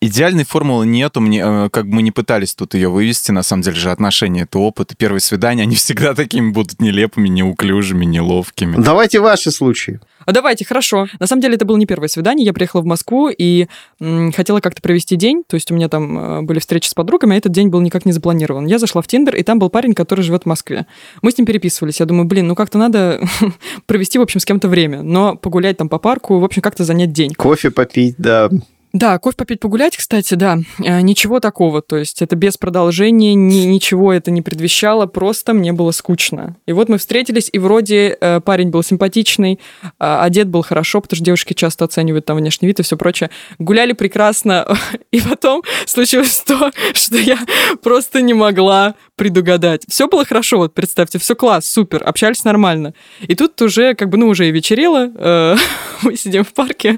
[0.02, 3.64] Идеальной формулы нету, мне, э, как бы мы не пытались тут ее вывести, на самом
[3.64, 8.82] деле же отношения— это опыт, и первые свидания, они всегда такими будут нелепыми, неуклюжими, неловкими.
[8.82, 10.00] Давайте ваши случаи.
[10.26, 11.08] А давайте, хорошо.
[11.20, 12.46] На самом деле это было не первое свидание.
[12.46, 13.68] Я приехала в Москву и
[14.00, 15.44] м, хотела как-то провести день.
[15.48, 18.06] То есть у меня там э, были встречи с подругами, а этот день был никак
[18.06, 18.68] не запланирован.
[18.68, 20.86] Я зашла в Тиндер, и там был парень, который живет в Москве.
[21.22, 22.00] Мы с ним переписывались.
[22.00, 23.22] Я думаю, блин, ну как-то надо
[23.86, 25.02] провести, в общем, с кем-то время.
[25.02, 27.34] Но погулять там по парку, в общем, как-то занять день.
[27.34, 28.50] Кофе попить, да.
[28.92, 33.66] Да, кофе попить погулять, кстати, да, э, ничего такого, то есть это без продолжения, ни,
[33.66, 36.58] ничего это не предвещало, просто мне было скучно.
[36.66, 41.18] И вот мы встретились, и вроде э, парень был симпатичный, э, одет был хорошо, потому
[41.18, 43.30] что девушки часто оценивают там внешний вид и все прочее.
[43.60, 44.66] Гуляли прекрасно,
[45.12, 47.38] и потом случилось то, что я
[47.84, 49.84] просто не могла предугадать.
[49.90, 52.94] Все было хорошо, вот представьте, все класс, супер, общались нормально.
[53.20, 55.56] И тут уже, как бы, ну, уже и вечерело, э,
[56.02, 56.98] мы сидим в парке,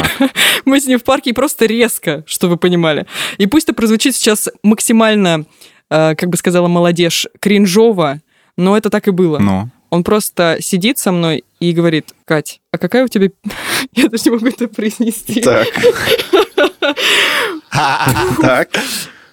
[0.64, 3.06] мы сидим в парке, и просто резко, что вы понимали.
[3.38, 5.44] И пусть это прозвучит сейчас максимально,
[5.90, 8.20] э, как бы сказала молодежь, кринжово,
[8.56, 9.38] но это так и было.
[9.38, 9.68] Но.
[9.90, 13.28] Он просто сидит со мной и говорит, Кать, а какая у тебя...
[13.92, 15.40] Я даже не могу это произнести.
[15.40, 15.66] Так.
[18.40, 18.68] Так.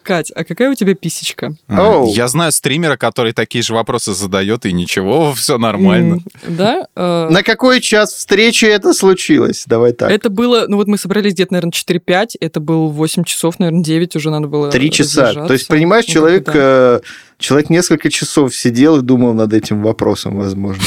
[0.04, 1.56] Кать, а какая у тебя писечка?
[1.70, 2.08] Oh.
[2.10, 6.20] Я знаю стримера, который такие же вопросы задает, и ничего, все нормально.
[6.48, 6.88] Да?
[6.96, 9.64] Э, На какой час встречи это случилось?
[9.66, 10.12] Давай так.
[10.12, 14.16] Это было, ну вот мы собрались где-то, наверное, 4-5, это было 8 часов, наверное, 9
[14.16, 15.34] уже надо было Три часа.
[15.34, 16.50] То есть, понимаешь, человек...
[16.54, 17.00] Э,
[17.40, 20.84] человек несколько часов сидел и думал над этим вопросом, возможно.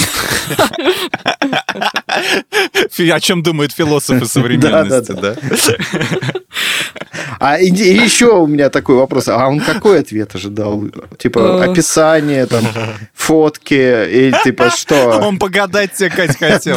[2.98, 5.36] О чем думают философы современности, да?
[7.38, 9.28] А еще у меня такой вопрос вопрос.
[9.28, 10.84] А он какой ответ ожидал?
[11.18, 11.70] Типа Э.
[11.70, 12.64] описание, там,
[13.14, 15.20] фотки, и типа что?
[15.22, 16.76] Он погадать тебе, Кать, хотел.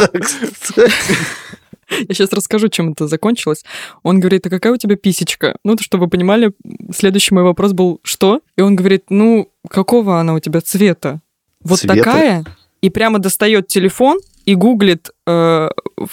[1.89, 3.63] Я сейчас расскажу, чем это закончилось.
[4.04, 5.56] Он говорит, а какая у тебя писечка?
[5.63, 6.52] Ну, то, чтобы вы понимали,
[6.96, 8.42] следующий мой вопрос был, что?
[8.58, 11.20] И он говорит, ну, какого она у тебя цвета?
[11.63, 11.96] Вот Цвета?
[11.96, 12.44] такая?
[12.82, 15.70] И прямо достает телефон и гуглит, э,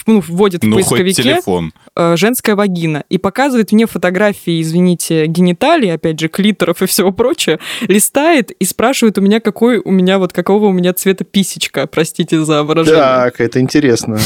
[0.07, 1.73] ну, вводит в Ну, хоть поисковике телефон.
[1.95, 7.59] э, женская вагина и показывает мне фотографии, извините, гениталий, опять же, клиторов и всего прочее,
[7.83, 12.45] листает и спрашивает у меня, какой у меня, вот какого у меня цвета писечка, простите
[12.45, 13.01] за выражение.
[13.01, 14.19] Так, это интересно.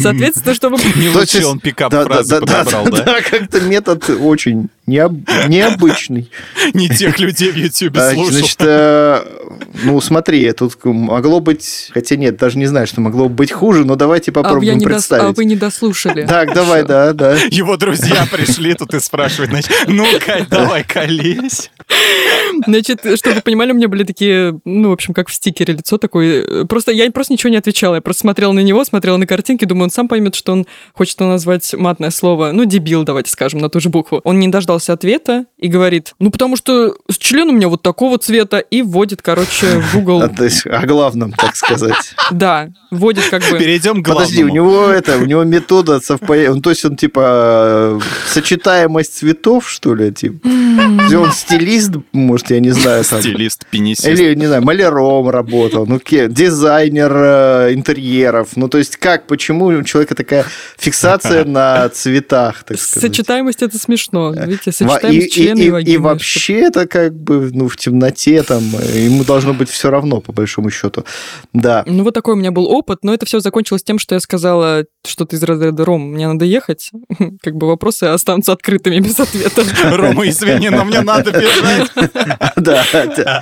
[0.00, 0.76] Соответственно, чтобы...
[0.96, 3.02] Не лучше он пикап фразы подобрал, да?
[3.04, 6.30] да, как-то метод очень необ- необычный.
[6.74, 8.32] Не тех людей в Ютьюбе слушал.
[8.32, 9.22] Значит, э,
[9.84, 13.96] ну смотри, тут могло быть, хотя нет, даже не знаю, что могло быть хуже, но
[14.10, 15.36] давайте А, попробуем не дос- а представить.
[15.36, 16.26] вы не дослушали.
[16.30, 17.34] Так, давай, да, да.
[17.50, 21.70] Его друзья пришли тут и спрашивают, значит, ну, Кать, давай колись.
[22.66, 25.98] Значит, чтобы вы понимали, у меня были такие, ну, в общем, как в стикере лицо
[25.98, 26.64] такое.
[26.64, 27.96] Просто я просто ничего не отвечала.
[27.96, 31.20] Я просто смотрела на него, смотрела на картинки, думаю, он сам поймет, что он хочет
[31.20, 32.50] назвать матное слово.
[32.52, 34.20] Ну, дебил, давайте скажем, на ту же букву.
[34.24, 38.58] Он не дождался ответа и говорит, ну, потому что член у меня вот такого цвета,
[38.58, 40.20] и вводит, короче, в Google.
[40.22, 42.14] А, то есть о главном, так сказать.
[42.30, 43.58] Да, вводит как бы...
[43.58, 44.54] Перейдем к Подожди, у главному.
[44.54, 49.94] него это, у него метода совпадения, он, то есть он типа э, сочетаемость цветов, что
[49.94, 50.48] ли, типа.
[50.48, 53.20] Он стилист, может, я не знаю, там.
[53.20, 54.06] Стилист, пенисист.
[54.08, 58.48] Или, не знаю, маляром работал, ну, дизайнер э, интерьеров.
[58.56, 60.44] Ну, то есть как, почему у человека такая
[60.78, 63.10] фиксация на цветах, так сказать?
[63.10, 64.32] Сочетаемость это смешно.
[64.32, 65.98] Видите, Во- сочетаемость и, члена и- и, и вагины.
[66.00, 70.32] вообще это как бы ну, в темноте, там, э, ему должно быть все равно, по
[70.32, 71.04] большому счету.
[71.52, 71.82] Да.
[71.86, 74.84] Ну, вот такой у меня был опыт, но это все закончилось тем, что я сказала
[75.06, 76.90] что-то из разряда «Ром, мне надо ехать».
[77.42, 79.64] Как бы вопросы останутся открытыми без ответа.
[79.96, 81.90] Рома, извини, но мне надо бежать.
[82.56, 82.84] Да.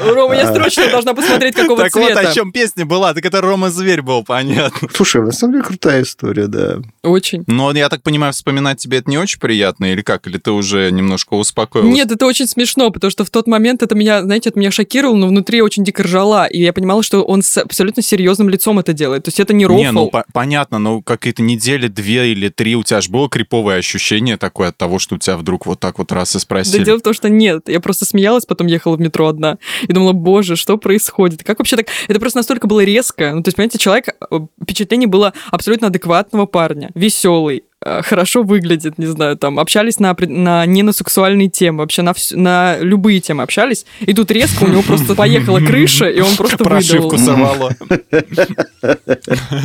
[0.00, 2.20] Рома, я срочно должна посмотреть, какого Так вот, цвета.
[2.20, 3.14] о чем песня была.
[3.14, 4.88] Так это Рома-зверь был, понятно.
[4.92, 6.78] Слушай, на самом деле крутая история, да.
[7.02, 7.44] Очень.
[7.46, 10.26] Но я так понимаю, вспоминать тебе это не очень приятно, или как?
[10.26, 11.92] Или ты уже немножко успокоилась?
[11.92, 15.16] Нет, это очень смешно, потому что в тот момент это меня, знаете, это меня шокировало,
[15.16, 18.92] но внутри очень дико ржала, и я понимала, что он с абсолютно серьезным лицом это
[18.92, 19.24] делает.
[19.24, 19.78] То есть это не рофл.
[19.80, 23.78] Не, ну по- понятно, но какие-то недели, две или три у тебя же было криповое
[23.78, 26.84] ощущение такое от того, что у тебя вдруг вот так вот раз и Да спросили.
[26.84, 27.68] дело в том, что нет.
[27.68, 31.44] Я просто смеялась, потом ехала в метро одна и думала, боже, что происходит?
[31.44, 31.86] Как вообще так?
[32.08, 33.32] Это просто настолько было резко.
[33.34, 39.06] Ну, то есть, понимаете, человек, э, впечатление было абсолютно адекватного парня, веселый, хорошо выглядит, не
[39.06, 43.42] знаю, там, общались на, на не на сексуальные темы, вообще на, вс- на любые темы
[43.44, 47.24] общались, и тут резко у него просто поехала крыша, и он просто Прошивку выдал.
[47.24, 47.76] сорвало.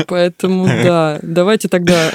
[0.08, 2.12] Поэтому, да, давайте тогда...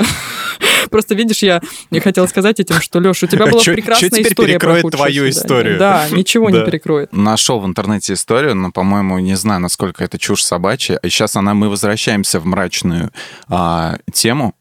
[0.90, 4.16] Просто видишь, я, я хотела сказать этим, что, Леша, у тебя была чё- прекрасная чё
[4.16, 5.30] теперь история про перекроет худшее твою свидание.
[5.30, 5.78] историю?
[5.78, 6.58] Да, ничего Да.
[6.58, 7.12] не перекроет.
[7.12, 10.96] Нашел в интернете историю, но, по-моему, не знаю, насколько это чушь собачья.
[11.02, 13.10] И сейчас она, мы возвращаемся в мрачную
[13.48, 14.54] а, тему,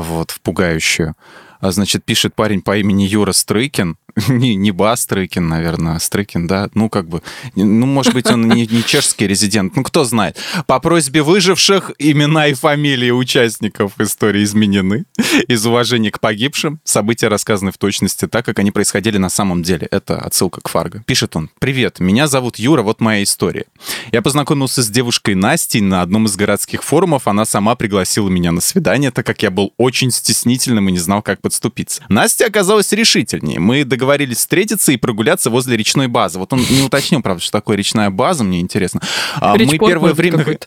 [0.00, 1.14] вот, в пугающую.
[1.60, 3.96] А, Значит, пишет парень по имени Юра Стрыкин.
[4.28, 6.68] Не, не Ба Стрыкин, наверное, а Стрыкин, да?
[6.74, 7.22] Ну, как бы,
[7.54, 10.36] ну, может быть, он не, не чешский резидент, ну, кто знает.
[10.66, 15.04] По просьбе выживших имена и фамилии участников истории изменены.
[15.46, 19.86] Из уважения к погибшим события рассказаны в точности так, как они происходили на самом деле.
[19.90, 21.02] Это отсылка к Фарго.
[21.06, 21.50] Пишет он.
[21.58, 23.66] «Привет, меня зовут Юра, вот моя история.
[24.12, 27.28] Я познакомился с девушкой Настей на одном из городских форумов.
[27.28, 31.22] Она сама пригласила меня на свидание, так как я был очень стеснительным и не знал,
[31.22, 32.02] как подступиться.
[32.08, 33.60] Настя оказалась решительнее.
[33.60, 36.38] Мы договорились встретиться и прогуляться возле речной базы.
[36.38, 39.00] Вот он не уточнил, правда, что такое речная база, мне интересно.
[39.36, 40.58] А мы Речпорт, первое время...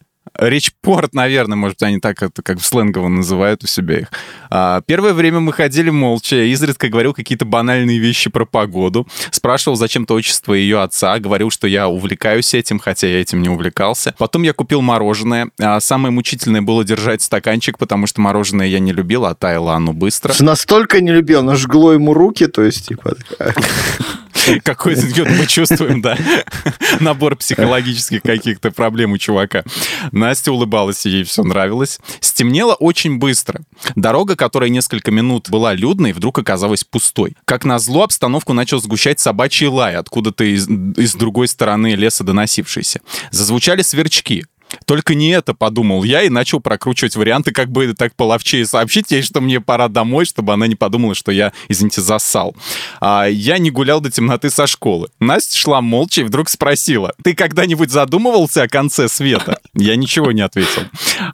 [0.41, 4.07] Речпорт, наверное, может быть, они так это как сленгово называют у себя их.
[4.49, 9.75] А, первое время мы ходили молча, я изредка говорил какие-то банальные вещи про погоду, спрашивал
[9.75, 14.15] зачем-то отчество ее отца, говорил, что я увлекаюсь этим, хотя я этим не увлекался.
[14.17, 15.51] Потом я купил мороженое.
[15.59, 19.93] А, самое мучительное было держать стаканчик, потому что мороженое я не любил, а таяло оно
[19.93, 20.33] быстро.
[20.39, 23.15] Настолько не любил, но жгло ему руки, то есть, типа,
[24.63, 26.17] Какой-то мы чувствуем, да,
[26.99, 29.63] набор психологических каких-то проблем у чувака.
[30.11, 31.99] Настя улыбалась, ей все нравилось.
[32.19, 33.61] Стемнело очень быстро.
[33.95, 37.35] Дорога, которая несколько минут была людной, вдруг оказалась пустой.
[37.45, 43.01] Как назло, обстановку начал сгущать собачий лай, откуда-то из, из другой стороны леса доносившийся.
[43.31, 44.45] Зазвучали сверчки.
[44.85, 49.21] Только не это, подумал я, и начал прокручивать варианты, как бы так половчее сообщить ей,
[49.21, 52.55] что мне пора домой, чтобы она не подумала, что я, извините, засал.
[52.99, 55.09] А, я не гулял до темноты со школы.
[55.19, 59.59] Настя шла молча и вдруг спросила, ты когда-нибудь задумывался о конце света?
[59.73, 60.83] Я ничего не ответил.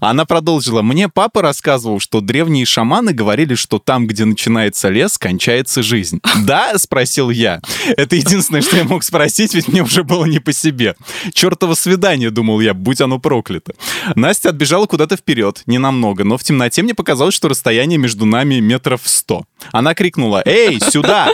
[0.01, 5.83] Она продолжила, мне папа рассказывал, что древние шаманы говорили, что там, где начинается лес, кончается
[5.83, 6.19] жизнь.
[6.45, 6.77] Да?
[6.77, 7.61] Спросил я.
[7.95, 10.95] Это единственное, что я мог спросить, ведь мне уже было не по себе.
[11.33, 13.73] Чертово свидание, думал я, будь оно проклято.
[14.15, 18.61] Настя отбежала куда-то вперед, не намного, но в темноте мне показалось, что расстояние между нами
[18.61, 19.43] метров сто.
[19.73, 21.27] Она крикнула «Эй, сюда!»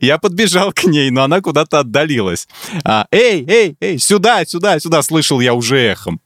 [0.00, 2.46] Я подбежал к ней, но она куда-то отдалилась.
[2.84, 6.20] А, «Эй, эй, эй, сюда, сюда, сюда!» Слышал я уже эхом.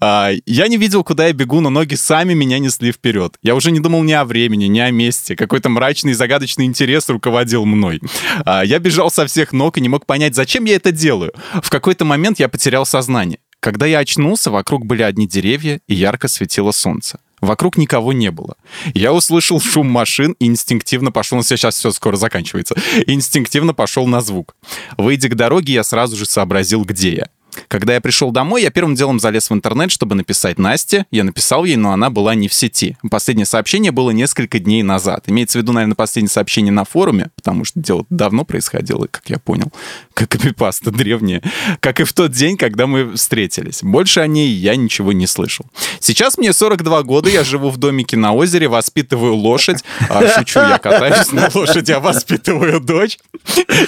[0.00, 3.34] А, я не видел, куда я бегу, но ноги сами меня несли вперед.
[3.42, 5.34] Я уже не думал ни о времени, ни о месте.
[5.34, 8.00] Какой-то мрачный, загадочный интерес руководил мной.
[8.44, 11.32] А, я бежал со всех ног и не мог понять, зачем я это делаю.
[11.60, 13.40] В какой-то момент я потерял сознание.
[13.62, 17.20] Когда я очнулся, вокруг были одни деревья и ярко светило солнце.
[17.40, 18.56] Вокруг никого не было.
[18.92, 21.38] Я услышал шум машин и инстинктивно пошел...
[21.38, 22.74] Ну, сейчас все скоро заканчивается.
[23.06, 24.56] Инстинктивно пошел на звук.
[24.98, 27.28] Выйдя к дороге, я сразу же сообразил, где я.
[27.68, 31.06] Когда я пришел домой, я первым делом залез в интернет, чтобы написать Насте.
[31.10, 32.96] Я написал ей, но она была не в сети.
[33.10, 35.24] Последнее сообщение было несколько дней назад.
[35.26, 39.38] Имеется в виду, наверное, последнее сообщение на форуме, потому что дело давно происходило, как я
[39.38, 39.72] понял.
[40.14, 41.42] Как копипаста древняя.
[41.80, 43.82] Как и в тот день, когда мы встретились.
[43.82, 45.66] Больше о ней я ничего не слышал.
[46.00, 49.82] Сейчас мне 42 года, я живу в домике на озере, воспитываю лошадь.
[50.08, 53.18] А, шучу, я катаюсь на лошади, а воспитываю дочь.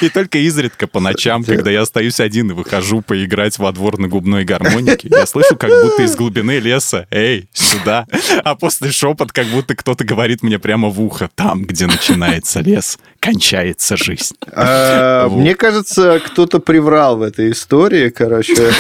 [0.01, 4.09] И только изредка по ночам, когда я остаюсь один и выхожу поиграть во двор на
[4.09, 8.07] губной гармонике, я слышу как будто из глубины леса «Эй, сюда!»
[8.45, 12.99] А после шепот, как будто кто-то говорит мне прямо в ухо «Там, где начинается лес,
[13.21, 14.37] кончается жизнь».
[14.53, 15.29] А.
[15.29, 18.73] Мне кажется, кто-то приврал в этой истории, короче.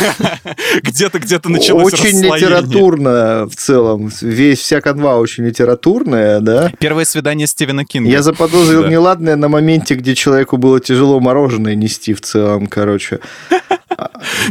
[0.82, 4.10] Где-то, где-то началось Очень литературно в целом.
[4.20, 6.72] Весь, вся канва очень литературная, да.
[6.78, 8.10] Первое свидание Стивена Кинга.
[8.10, 13.20] Я заподозрил неладное на моменте, где человеку было тяжело мороженое нести в целом, короче.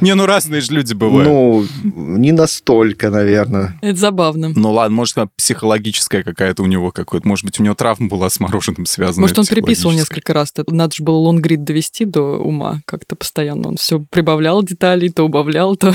[0.01, 1.28] Не, ну разные же люди бывают.
[1.28, 3.78] Ну, не настолько, наверное.
[3.82, 4.51] Это забавно.
[4.55, 7.28] Ну ладно, может, психологическая какая-то у него какой-то.
[7.28, 9.22] Может быть, у него травма была с мороженым связана.
[9.22, 10.51] Может, он переписывал несколько раз.
[10.55, 13.70] Это Надо же было лонгрид довести до ума как-то постоянно.
[13.70, 15.93] Он все прибавлял деталей, то убавлял, то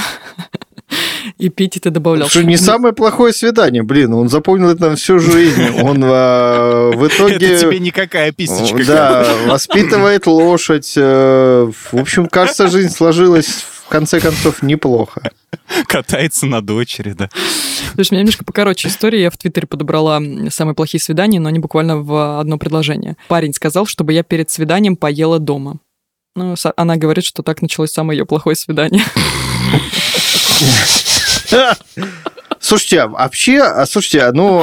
[1.39, 2.29] эпитеты добавлял.
[2.29, 5.63] Что не самое плохое свидание, блин, он запомнил это на всю жизнь.
[5.83, 7.55] Он а, в итоге...
[7.55, 8.85] Это тебе никакая писечка.
[8.87, 10.93] Да, воспитывает лошадь.
[10.97, 15.31] э, В общем, кажется, жизнь сложилась в конце концов неплохо.
[15.87, 17.31] Катается на дочери, да.
[17.95, 19.23] Слушай, у меня немножко покороче история.
[19.23, 20.21] Я в Твиттере подобрала
[20.51, 23.17] самые плохие свидания, но они буквально в одно предложение.
[23.29, 25.79] Парень сказал, чтобы я перед свиданием поела дома.
[26.37, 29.03] Ну, она говорит, что так началось самое ее плохое свидание.
[32.69, 34.63] Слушайте, а вообще, а слушайте, ну,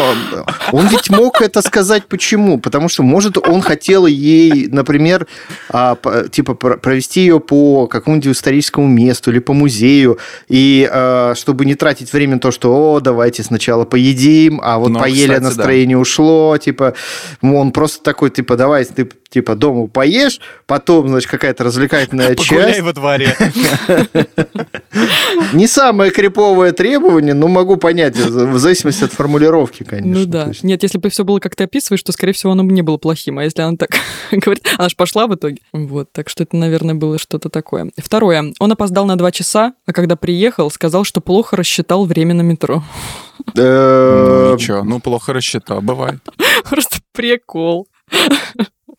[0.71, 2.59] он ведь мог это сказать почему?
[2.59, 5.25] Потому что, может, он хотел ей, например,
[5.69, 5.97] а,
[6.31, 10.87] типа про- провести ее по какому-нибудь историческому месту или по музею, и
[11.35, 15.21] чтобы не тратить время на то, что, о, давайте сначала поедим, а вот Ну, поели,
[15.23, 15.45] кстати, да.
[15.47, 16.93] настроение ушло, типа,
[17.41, 22.81] он просто такой, типа, давай, ты типа дома поешь, потом, значит, какая-то развлекательная Погуляй часть.
[22.83, 23.35] во дворе.
[25.53, 30.21] Не самое криповое требование, но могу понять, в зависимости от формулировки, конечно.
[30.21, 30.51] Ну да.
[30.63, 32.97] Нет, если бы все было как ты описываешь, то, скорее всего, оно бы не было
[32.97, 33.39] плохим.
[33.39, 33.91] А если она так
[34.31, 35.57] говорит, она же пошла в итоге.
[35.73, 37.91] Вот, так что это, наверное, было что-то такое.
[37.97, 38.53] Второе.
[38.59, 42.83] Он опоздал на два часа, а когда приехал, сказал, что плохо рассчитал время на метро.
[43.53, 46.19] Ну Э, ничего, ну плохо рассчитал, бывает.
[46.69, 47.87] Просто прикол.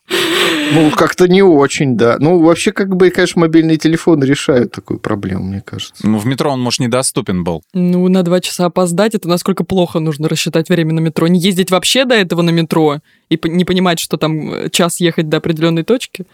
[0.08, 2.16] Ну, как-то не очень, да.
[2.18, 6.06] Ну, вообще, как бы, конечно, мобильные телефоны решают такую проблему, мне кажется.
[6.06, 7.62] Ну в метро он, может, недоступен был.
[7.72, 11.26] Ну, на два часа опоздать, это насколько плохо нужно рассчитать время на метро.
[11.26, 12.98] Не ездить вообще до этого на метро
[13.28, 16.26] и не понимать, что там э, час ехать до определенной точки.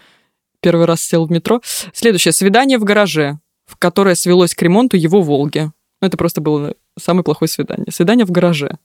[0.61, 1.61] Первый раз сел в метро.
[1.93, 2.33] Следующее.
[2.33, 5.71] Свидание в гараже, в которое свелось к ремонту его «Волги».
[6.01, 7.87] Ну, это просто было самое плохое свидание.
[7.91, 8.77] Свидание в гараже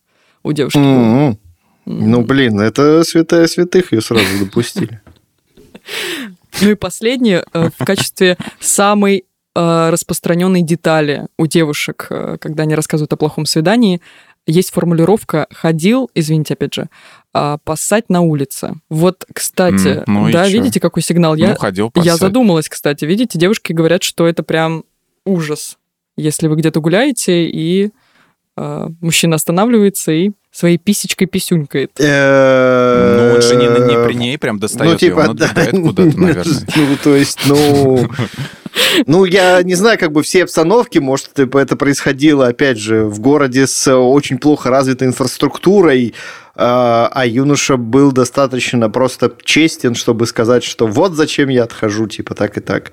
[0.44, 0.78] у девушки.
[0.78, 1.38] было.
[1.88, 5.02] Ну, блин, это святая святых ее сразу допустили.
[6.60, 9.26] Ну и последнее, э, в качестве самой
[9.56, 14.02] э, распространенной детали у девушек, э, когда они рассказывают о плохом свидании,
[14.48, 16.90] есть формулировка «ходил», извините, опять же,
[17.34, 18.76] а, поссать на улице.
[18.90, 21.36] Вот, кстати, ну да, видите, какой сигнал?
[21.36, 23.06] Я, Ну, ходил я задумалась, кстати.
[23.06, 24.86] Видите, девушки говорят, что это прям
[25.26, 25.78] ужас,
[26.16, 27.92] если вы где-то гуляете, и
[29.02, 31.92] мужчина останавливается и своей писечкой писюнькает.
[32.00, 35.46] Ну, он же не, не при ней прям достает Ну, типа, ее, он да.
[35.46, 36.68] отбегает куда-то, наверное.
[36.76, 38.10] Ну, то есть, ну...
[39.08, 43.20] Ну, я не знаю, как бы все обстановки, может, типа, это происходило, опять же, в
[43.20, 46.14] городе с очень плохо развитой инфраструктурой,
[46.56, 52.36] а, а юноша был достаточно просто честен, чтобы сказать, что вот зачем я отхожу, типа
[52.36, 52.92] так и так.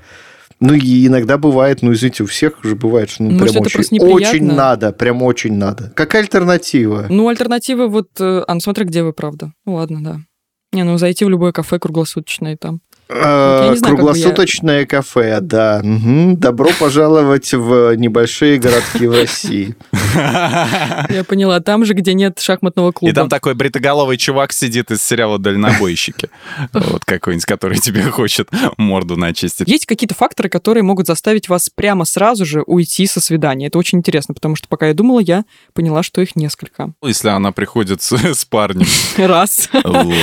[0.65, 3.73] Ну, и иногда бывает, ну, извините, у всех же бывает, что ну, Может, прям это
[3.73, 5.93] просто очень, очень надо, прям очень надо.
[5.95, 7.07] Какая альтернатива?
[7.11, 8.09] Ну, альтернатива вот...
[8.19, 9.53] А, ну смотри, где вы, правда.
[9.67, 10.21] Ну, ладно, да.
[10.73, 12.81] Не, ну зайти в любое кафе круглосуточное там.
[13.09, 15.81] Знаю, я- Круглосуточное кафе, да.
[15.85, 19.75] Добро пожаловать в небольшие городки в России.
[20.15, 21.61] Я поняла.
[21.61, 23.11] Там же, где нет шахматного клуба.
[23.11, 26.29] И там такой бритоголовый чувак сидит из сериала «Дальнобойщики».
[26.73, 29.69] Вот какой-нибудь, который тебе хочет морду начистить.
[29.69, 33.67] Есть какие-то факторы, которые могут заставить вас прямо сразу же уйти со свидания.
[33.67, 36.93] Это очень интересно, потому что пока я думала, я поняла, что их несколько.
[37.03, 38.87] Если она приходит с, с парнем.
[39.17, 39.69] Раз.
[39.85, 40.15] Вот.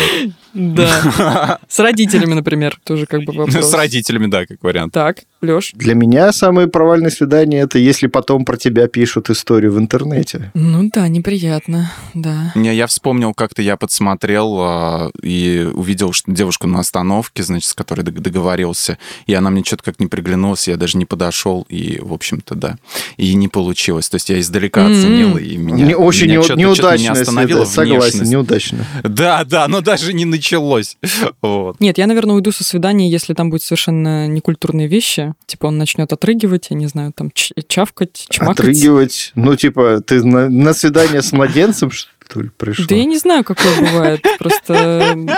[0.54, 1.60] Да.
[1.68, 3.70] С родителями, например, тоже как бы вопрос.
[3.70, 4.94] С родителями, да, как вариант.
[4.94, 5.72] Так, Лёш.
[5.74, 10.52] Для меня самые провальные свидания это если потом про тебя пишут историю в интернете.
[10.54, 12.52] Ну да, неприятно, да.
[12.56, 17.74] Не, я вспомнил, как-то я подсмотрел а, и увидел что девушку на остановке, значит, с
[17.74, 22.00] которой дог- договорился, и она мне что-то как не приглянулась, я даже не подошел, и,
[22.02, 22.78] в общем-то, да,
[23.18, 24.10] и не получилось.
[24.10, 24.92] То есть я издалека М-м.
[24.98, 28.32] оценил, и меня, Не- очень меня меня неудачно, остановило согласен, внешность.
[28.32, 28.86] неудачно.
[29.04, 30.98] Да, да, но даже не началось.
[31.42, 31.80] Вот.
[31.80, 35.31] Нет, я, наверное, уйду со свидания, если там будут совершенно некультурные вещи.
[35.46, 38.60] Типа он начнет отрыгивать, я не знаю, там чавкать, чмакать.
[38.60, 39.32] Отрыгивать.
[39.36, 42.86] Ну, типа, ты на, на свидание с младенцем, что ли, пришла?
[42.88, 44.22] Да я не знаю, какое бывает.
[44.40, 45.30] Просто м,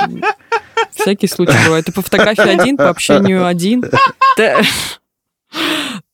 [0.91, 1.89] всякий случай бывает.
[1.89, 3.83] И по фотографии один, по общению один.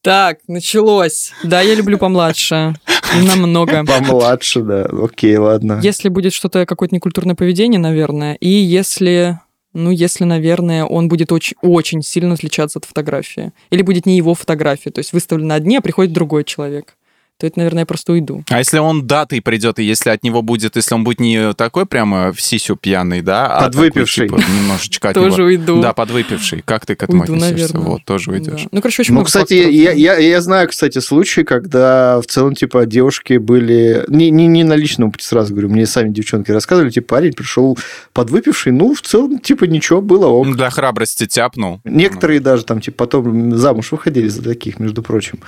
[0.01, 1.33] Так, началось.
[1.43, 2.73] Да, я люблю помладше.
[3.21, 3.83] Намного.
[3.85, 4.83] Помладше, да.
[4.85, 5.79] Окей, ладно.
[5.83, 9.39] Если будет что-то, какое-то некультурное поведение, наверное, и если,
[9.73, 13.51] ну, если, наверное, он будет очень, очень сильно отличаться от фотографии.
[13.69, 16.95] Или будет не его фотография, то есть выставлена одни, а приходит другой человек.
[17.39, 18.43] То это, наверное, я просто уйду.
[18.49, 21.85] А если он датой придет, и если от него будет, если он будет не такой
[21.85, 24.27] прямо в сисю пьяный, да, а Подвыпивший.
[24.27, 25.81] такой, типа, немножечко от Тоже него- уйду.
[25.81, 26.61] Да, подвыпивший.
[26.65, 27.73] Как ты к этому Уйду, относишься?
[27.75, 27.81] наверное.
[27.93, 28.63] Вот, тоже уйдешь.
[28.63, 28.69] Да.
[28.73, 32.55] Ну, короче, очень Ну, много кстати, я, я, я знаю, кстати, случаи, когда в целом,
[32.55, 34.03] типа, девушки были...
[34.09, 37.77] Не, не, не на личном опыте, сразу говорю, мне сами девчонки рассказывали, типа, парень пришел
[38.11, 40.53] подвыпивший, ну, в целом, типа, ничего, было ок.
[40.57, 41.79] Для храбрости тяпнул.
[41.85, 45.39] Некоторые даже там, типа, потом замуж выходили за таких, между прочим.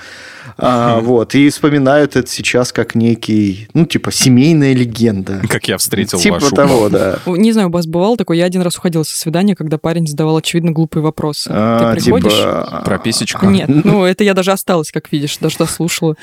[0.58, 5.40] А, вот, и вспоминают это сейчас как некий, ну, типа, семейная легенда.
[5.48, 7.18] Как я встретил Типа вашу того, да.
[7.26, 10.36] Не знаю, у вас бывало такое, я один раз уходила со свидания, когда парень задавал,
[10.36, 11.50] очевидно, глупые вопросы.
[11.52, 12.32] А, Ты приходишь...
[12.32, 13.46] типа, Про писечку.
[13.46, 16.16] Нет, ну это я даже осталась, как видишь, даже дослушала.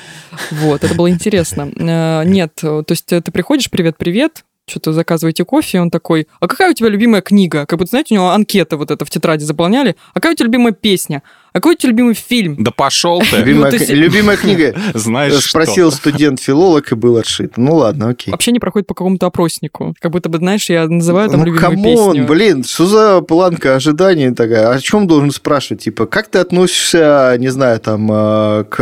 [0.50, 1.70] Вот, это было интересно.
[1.76, 6.70] Э, Нет, то есть ты приходишь, привет-привет, что-то заказываете кофе, и он такой, а какая
[6.70, 7.66] у тебя любимая книга?
[7.66, 9.96] Как будто, знаете, у него анкета вот это в тетради заполняли.
[10.12, 11.22] А какая у тебя любимая песня?
[11.52, 12.56] А какой у тебя любимый фильм?
[12.62, 13.36] Да пошел ты.
[13.38, 14.74] Любимая, Ну, есть- любимая книга.
[14.94, 17.56] Знаешь Спросил студент-филолог и был отшит.
[17.56, 18.30] Ну ладно, окей.
[18.30, 19.94] Вообще не проходит по какому-то опроснику.
[20.00, 22.26] Как будто бы, знаешь, я называю там ну, любимую come on, песню.
[22.28, 24.70] блин, что за планка ожидания такая?
[24.70, 25.82] О чем должен спрашивать?
[25.82, 28.80] Типа, как ты относишься, не знаю, там, э, к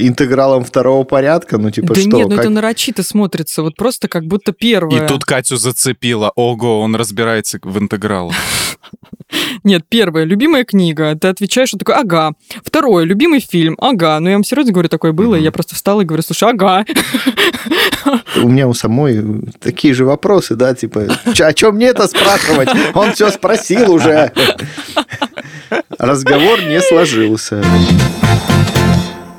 [0.00, 1.58] интегралам второго порядка?
[1.58, 2.10] Ну, типа, да что?
[2.10, 5.04] нет, ну как- это нарочито смотрится, вот просто как будто первое.
[5.04, 6.32] И тут Катю зацепило.
[6.36, 8.34] Ого, он разбирается в интегралах.
[9.64, 11.14] Нет, первое, любимая книга.
[11.16, 12.32] Ты отвечаешь, что такое, ага.
[12.64, 14.18] Второе, любимый фильм, ага.
[14.20, 16.84] Ну, я вам серьезно говорю, такое было, и я просто встала и говорю, слушай, ага.
[18.42, 19.22] У меня у самой
[19.60, 22.68] такие же вопросы, да, типа, «Чё- о чем мне это спрашивать?
[22.94, 24.32] Он все спросил уже.
[25.98, 27.62] Разговор не сложился.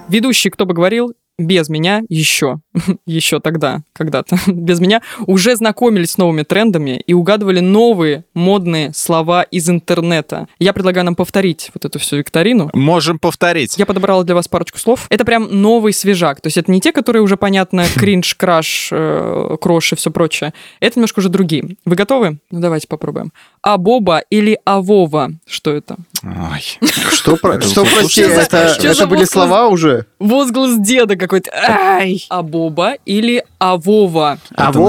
[0.10, 2.60] Ведущий, кто бы говорил, без меня еще,
[3.06, 9.44] еще тогда, когда-то, без меня, уже знакомились с новыми трендами и угадывали новые модные слова
[9.44, 10.48] из интернета.
[10.60, 12.70] Я предлагаю нам повторить вот эту всю викторину.
[12.74, 13.78] Можем повторить.
[13.78, 15.08] Я подобрала для вас парочку слов.
[15.10, 16.42] Это прям новый свежак.
[16.42, 20.54] То есть это не те, которые уже понятно, кринж, краш, э, крош и все прочее.
[20.80, 21.78] Это немножко уже другие.
[21.86, 22.40] Вы готовы?
[22.52, 23.32] Ну давайте попробуем.
[23.62, 25.32] Абоба или Авова?
[25.48, 25.96] Что это?
[26.24, 26.80] Ой.
[27.12, 30.06] Что, про- Это что прости, это, это были слова уже?
[30.20, 31.52] Возглас деда какой-то.
[31.54, 32.26] Ай!
[32.30, 34.38] Абоба или Авова?
[34.56, 34.80] А Это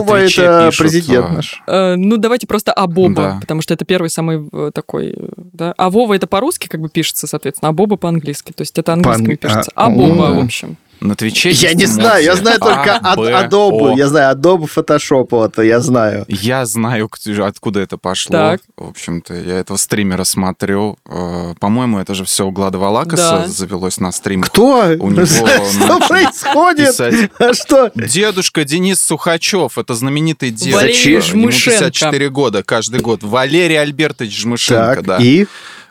[0.42, 1.62] это пишут, президент наш.
[1.66, 3.38] Э, ну, давайте просто Абоба, Да.
[3.40, 5.74] потому что это первый самый э, такой, э, да.
[5.76, 8.52] А Вова это по-русски как бы пишется, соответственно, а Боба по-английски.
[8.52, 9.70] То есть это английскими ан- пишется.
[9.74, 10.76] а, А в общем.
[11.04, 13.96] На Твиче Я не знаю, я знаю только А, Ad- Б, Adobe, О.
[13.96, 16.24] я знаю Adobe Photoshop, вот, я знаю.
[16.28, 17.10] Я знаю,
[17.42, 18.32] откуда это пошло.
[18.32, 18.60] Так.
[18.78, 20.96] В общем-то, я этого стримера смотрю.
[21.06, 23.48] Э, По-моему, это же все у Глада Валакаса Да.
[23.48, 24.40] завелось на стрим.
[24.42, 24.96] Кто?
[24.98, 26.98] У него Что происходит?
[27.38, 27.90] А что?
[27.94, 30.72] Дедушка Денис Сухачев, это знаменитый дед.
[30.74, 31.80] Валерий Ему Жмышенко.
[31.80, 33.22] 54 года каждый год.
[33.22, 35.18] Валерий Альбертович Жмышенко, да.
[35.18, 35.44] и?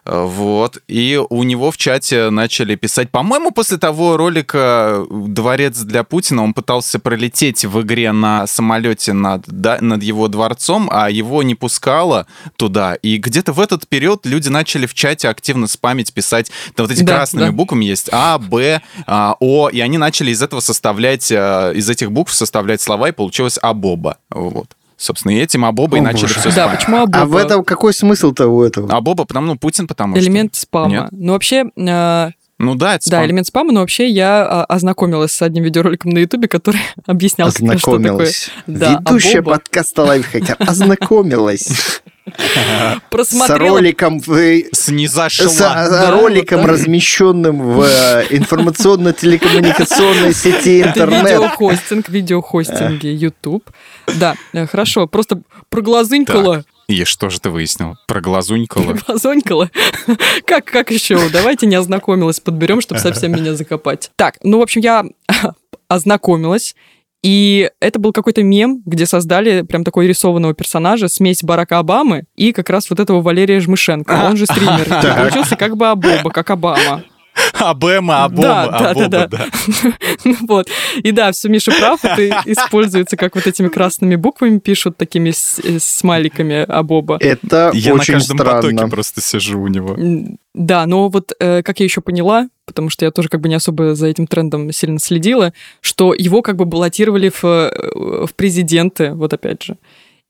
[0.05, 0.79] Вот.
[0.87, 6.53] И у него в чате начали писать, по-моему, после того ролика «Дворец для Путина» он
[6.53, 12.27] пытался пролететь в игре на самолете над, да, над его дворцом, а его не пускало
[12.57, 12.95] туда.
[12.95, 17.03] И где-то в этот период люди начали в чате активно спамить, писать, да, вот эти
[17.03, 17.51] Да, красными да.
[17.51, 22.11] буквами есть А, Б, а, О, и они начали из этого составлять, э, из этих
[22.11, 24.17] букв составлять слова, и получилось Абоба.
[24.29, 24.67] Вот.
[24.97, 26.39] Собственно, и этим Абоба и О, начали боже.
[26.39, 27.25] все Да, почему А Абоба?
[27.25, 28.91] в этом какой смысл-то у этого?
[28.95, 30.23] Абоба, потому, ну, Путин, потому что...
[30.23, 30.89] Элемент спама.
[30.89, 31.07] Нет?
[31.11, 32.29] Ну, вообще, э,
[32.59, 33.25] Ну да, это да, спам.
[33.25, 37.59] элемент спама, но вообще я а, ознакомилась с одним видеороликом на Ютубе, который объяснял, что
[37.59, 37.75] такое.
[37.75, 38.49] Ознакомилась.
[38.67, 39.57] Да, Ведущая Абоба.
[39.57, 40.55] подкаста Лайфхакер
[41.13, 42.01] ознакомилась
[42.35, 45.49] с Просмотрела роликом в Снизошла.
[45.49, 51.23] с а, Да, роликом, вот размещенным в э, информационно-телекоммуникационной сети Это интернет.
[51.25, 53.69] видеохостинг, видеохостинги, YouTube.
[54.15, 57.97] Да, э, хорошо, просто проглазынькала, И что же ты выяснил?
[58.07, 58.93] Про глазунькала?
[58.93, 59.69] проглазонькала.
[60.45, 61.29] Как, как еще?
[61.29, 64.11] Давайте не ознакомилась, подберем, чтобы совсем меня закопать.
[64.15, 65.05] Так, ну, в общем, я
[65.87, 66.75] ознакомилась,
[67.23, 72.51] и это был какой-то мем, где создали прям такой рисованного персонажа, смесь Барака Обамы и
[72.51, 74.89] как раз вот этого Валерия Жмышенко, он же стример.
[75.15, 77.03] Получился как бы Обоба, как Обама.
[77.53, 79.45] Абема, Абома, Да, да, Абоба, да, да.
[80.25, 80.67] Ну Вот.
[81.01, 85.79] И да, все, Миша прав, это используется, как вот этими красными буквами пишут, такими э,
[85.79, 87.17] смайликами Абоба.
[87.19, 88.89] Это Я на очень каждом потоке странно.
[88.89, 89.97] просто сижу у него.
[90.53, 93.55] Да, но вот э, как я еще поняла, потому что я тоже как бы не
[93.55, 99.13] особо за этим трендом сильно следила, что его как бы баллотировали в, э, в президенты,
[99.13, 99.77] вот опять же.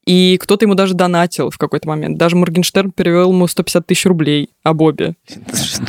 [0.05, 2.17] И кто-то ему даже донатил в какой-то момент.
[2.17, 5.15] Даже Моргенштерн перевел ему 150 тысяч рублей о Бобе.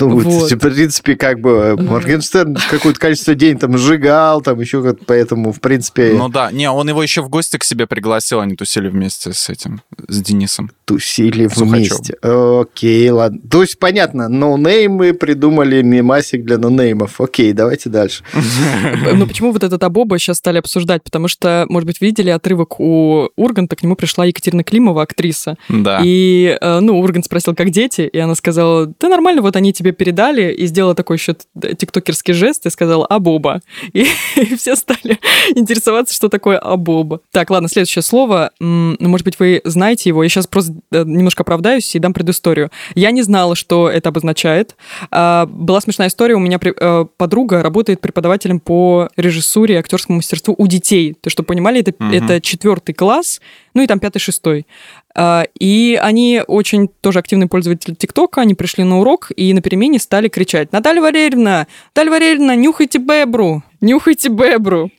[0.01, 0.53] Ну, вот, Вот.
[0.53, 5.53] в принципе, как бы э, Моргенштерн какое-то количество денег там сжигал, там еще как поэтому,
[5.53, 8.89] в принципе, Ну да, не, он его еще в гости к себе пригласил, они тусили
[8.89, 10.72] вместе с этим, с Денисом.
[10.87, 12.14] тусили вместе.
[12.22, 13.39] Окей, ладно.
[13.49, 17.20] То есть, понятно, ноунеймы придумали мемасик для ноунеймов.
[17.20, 18.25] Окей, давайте дальше.
[19.14, 21.05] Но почему вот этот Абоба сейчас стали обсуждать?
[21.05, 25.57] Потому что, может быть, видели отрывок у Урганта, к нему пришла Екатерина Климова, актриса.
[25.68, 26.01] Да.
[26.03, 28.64] И, э, ну, Ургант спросил, как дети, и она сказала,
[29.01, 31.35] да нормально, вот они тебе передали, и сделала такой еще
[31.79, 33.61] тиктокерский жест, и сказала «Абоба».
[33.93, 34.07] И,
[34.37, 35.19] и все стали
[35.55, 37.21] интересоваться, что такое «Абоба».
[37.31, 38.51] Так, ладно, следующее слово.
[38.61, 40.23] Ну, может быть, вы знаете его.
[40.23, 42.71] Я сейчас просто э, немножко оправдаюсь и дам предысторию.
[42.95, 44.77] Я не знала, что это обозначает.
[45.11, 46.35] А, Была смешная история.
[46.35, 51.15] У меня э, подруга работает преподавателем по режиссуре и актерскому мастерству у детей.
[51.21, 52.12] То, чтобы понимали, это, Мгм.
[52.12, 53.41] это четвертый класс,
[53.75, 54.66] ну и там пятый-шестой.
[55.14, 59.99] А, И они очень тоже активные пользователи ТикТока, они пришли на урок и на перемене
[59.99, 61.66] стали кричать «Наталья Валерьевна!
[61.95, 63.62] Наталья Валерьевна, нюхайте бебру!
[63.81, 64.91] Нюхайте бебру!»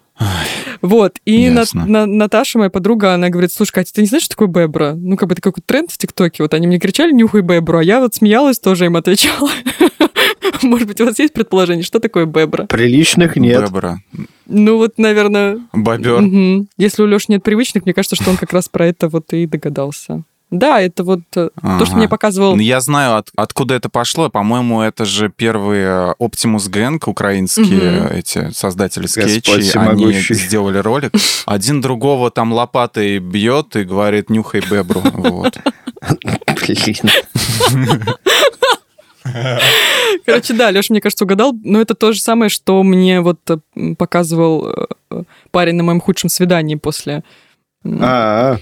[0.82, 1.86] Вот, и На- Ясно.
[1.86, 4.94] На- Наташа, моя подруга, она говорит, слушай, Катя, ты не знаешь, что такое бебра?
[4.96, 7.84] Ну, как бы это какой-то тренд в ТикТоке, вот они мне кричали «нюхай бебру», а
[7.84, 9.50] я вот смеялась, тоже им отвечала.
[10.64, 12.66] Может быть, у вас есть предположение, что такое бебра?
[12.66, 13.64] Приличных нет.
[13.70, 13.98] Бебра.
[14.48, 16.22] Ну, вот, наверное, Бобер.
[16.22, 16.68] Мгм.
[16.78, 19.46] Если у Леши нет привычных, мне кажется, что он как раз про это вот и
[19.48, 20.24] догадался.
[20.52, 21.98] Да, это вот э, то, что Ага.
[21.98, 22.56] мне показывал...
[22.60, 24.30] Я знаю, от- откуда это пошло.
[24.30, 28.08] По-моему, это же первые Optimus Gang, украинские Мгм.
[28.14, 29.32] эти создатели Господь
[29.66, 29.72] скетчей.
[29.82, 31.12] Они сделали ролик.
[31.48, 35.02] Один другого там лопатой бьет и говорит, нюхай бебру.
[35.16, 35.58] Вот.
[36.68, 37.10] Блин.
[40.26, 41.54] Короче, да, Леша, мне кажется, угадал.
[41.64, 46.00] Но это то же самое, что мне вот э, показывал э, э, парень на моем
[46.00, 47.24] худшем свидании после...
[47.84, 48.58] м, А,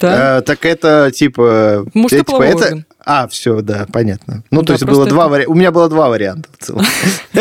[0.00, 0.38] Да.
[0.38, 1.86] а, так это типа...
[1.94, 2.64] Мужской э, типа, половой это...
[2.64, 2.86] орган.
[3.08, 4.42] А, все, да, понятно.
[4.50, 5.52] Ну, Да, то есть было два это- варианта.
[5.52, 6.84] У меня было два варианта в целом.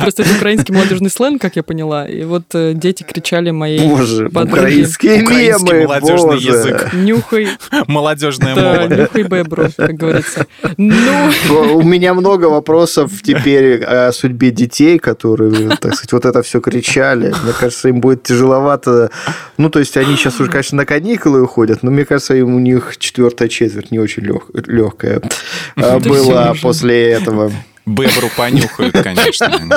[0.00, 2.06] Просто это украинский молодежный сленг, как я поняла.
[2.08, 6.92] И вот э, дети кричали моей Боже, украинские мемы, молодежный язык.
[6.94, 7.48] Нюхай,
[7.88, 8.94] Молодежная да, мова.
[8.94, 10.46] нюхай бебру, как говорится.
[10.76, 11.30] Ну,
[11.74, 17.34] У меня много вопросов теперь о судьбе детей, которые, так сказать, вот это все кричали.
[17.42, 19.10] Мне кажется, им будет тяжеловато.
[19.58, 22.60] Ну, то есть они сейчас уже, конечно, на каникулы уходят, но мне кажется, им у
[22.60, 24.22] них четвертая четверть не очень
[26.00, 26.60] всё была уже.
[26.62, 27.52] после этого.
[27.84, 29.46] Бебру понюхают, конечно.
[29.46, 29.70] они.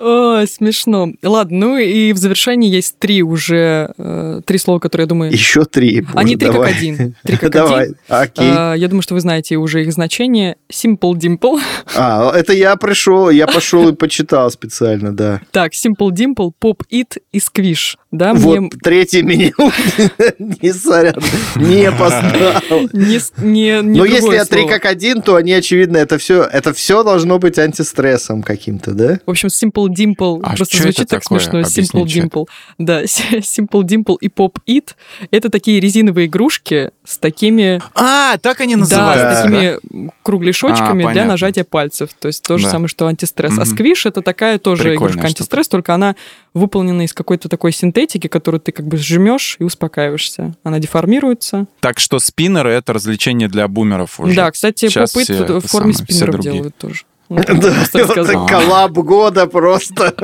[0.00, 1.08] Ой, смешно.
[1.24, 5.32] Ладно, ну и в завершении есть три уже, э, три слова, которые, я думаю...
[5.32, 6.06] Еще три.
[6.14, 6.72] Они Боже, три как давай.
[6.72, 7.14] один.
[7.24, 7.96] Три как Давай, один.
[8.08, 8.50] окей.
[8.56, 10.56] А, я думаю, что вы знаете уже их значение.
[10.72, 11.60] Simple Dimple.
[11.96, 15.40] А, это я пришел, я пошел и почитал специально, да.
[15.50, 17.96] Так, Simple Dimple, Pop It и Squish.
[18.10, 19.52] Да, Вот мне третий меню,
[20.38, 21.14] не сорян,
[21.56, 22.88] не поставил.
[22.92, 24.72] не, не, не Но если я три слово.
[24.72, 29.20] как один, то они, очевидно, это все, это все должно быть антистрессом каким-то, да?
[29.26, 31.38] В общем, Simple Dimple А просто звучит это так такое?
[31.40, 31.58] смешно.
[31.60, 32.28] Объясни, Simple чё это?
[32.28, 32.46] Dimple.
[32.78, 34.94] Да, Simple Dimple и Pop It—
[35.30, 39.40] это такие резиновые игрушки с такими, А, так они да, называются.
[39.40, 39.78] с такими
[40.22, 42.10] кругляшочками А, для нажатия пальцев.
[42.18, 42.70] То есть то же Да.
[42.70, 43.52] самое, что антистресс.
[43.52, 43.64] А Мгм.
[43.66, 46.16] сквиш— это такая тоже Прикольная игрушка антистресс, только она
[46.54, 47.97] выполнена из какой-то такой синтетики,
[48.28, 50.54] которую ты как бы сжмешь и успокаиваешься.
[50.62, 51.66] Она деформируется.
[51.80, 54.34] Так что спиннеры— это развлечение для бумеров уже.
[54.34, 57.02] Да, кстати, Сейчас все в форме самое, все спиннеров делают тоже.
[57.28, 60.14] Да, это коллаб года просто.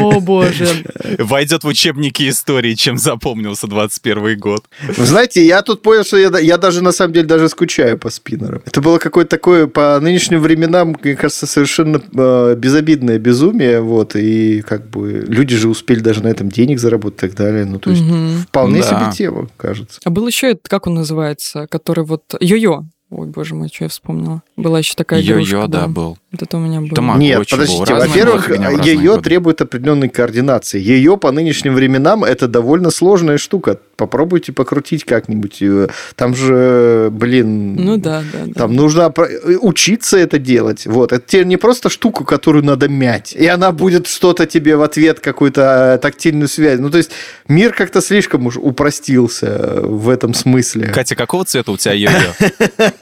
[0.00, 0.66] О, боже.
[1.18, 4.64] Войдет в учебники истории, чем запомнился 21 год.
[4.96, 8.10] Вы знаете, я тут понял, что я, я даже на самом деле даже скучаю по
[8.10, 8.62] спиннерам.
[8.66, 14.62] Это было какое-то такое по нынешним временам, мне кажется, совершенно э, безобидное безумие, вот, и
[14.62, 17.90] как бы люди же успели даже на этом денег заработать и так далее, ну, то
[17.90, 18.44] есть Мгм.
[18.48, 18.86] вполне Да.
[18.88, 20.00] себе тема, кажется.
[20.04, 22.22] А был еще этот, как он называется, который вот...
[22.40, 22.81] Йо-йо.
[23.14, 24.42] Ой, боже мой, что я вспомнила.
[24.56, 25.56] Была еще такая игрушка.
[25.56, 26.16] Йо-йо, да, был.
[26.30, 26.88] Вот это у меня было.
[26.94, 27.44] Тамагочи Нет, был.
[27.50, 28.48] подождите, Разная во-первых,
[29.04, 29.22] годы.
[29.22, 30.80] требует определенной координации.
[30.80, 33.78] Ее по нынешним временам это довольно сложная штука.
[33.96, 35.60] Попробуйте покрутить как-нибудь.
[35.60, 35.88] её.
[36.16, 37.74] Там же, блин...
[37.74, 38.52] Ну да, да, да.
[38.54, 39.28] Там нужно про-
[39.60, 40.86] учиться это делать.
[40.86, 41.12] Вот.
[41.12, 45.20] Это тебе не просто штука, которую надо мять, и она будет что-то тебе в ответ,
[45.20, 46.80] какую-то э, тактильную связь.
[46.80, 47.10] Ну, то есть
[47.46, 50.86] мир как-то слишком уж упростился э, в этом смысле.
[50.88, 52.90] Катя, какого цвета у тебя йо-йо?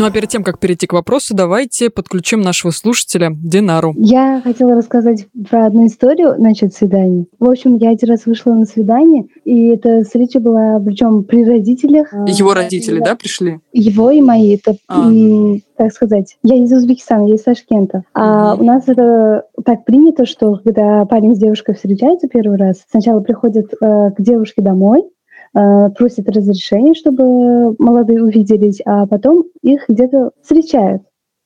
[0.00, 3.92] Ну а перед тем, как перейти к вопросу, давайте подключим нашего слушателя Динару.
[3.98, 7.26] Я хотела рассказать про одну историю насчет свиданий.
[7.38, 12.14] В общем, я один раз вышла на свидание, и эта встреча была, причем при родителях.
[12.26, 13.60] Его А, родители, да, пришли?
[13.74, 14.56] Его и мои.
[14.56, 15.06] Это, А.
[15.06, 18.04] м, так сказать, я из Узбекистана, я из Ташкента.
[18.14, 23.20] А у нас это так принято, что когда парень с девушкой встречаются первый раз, сначала
[23.20, 25.04] приходят э, к девушке домой,
[25.52, 31.02] просят разрешения, чтобы молодые увиделись, а потом их где-то встречают.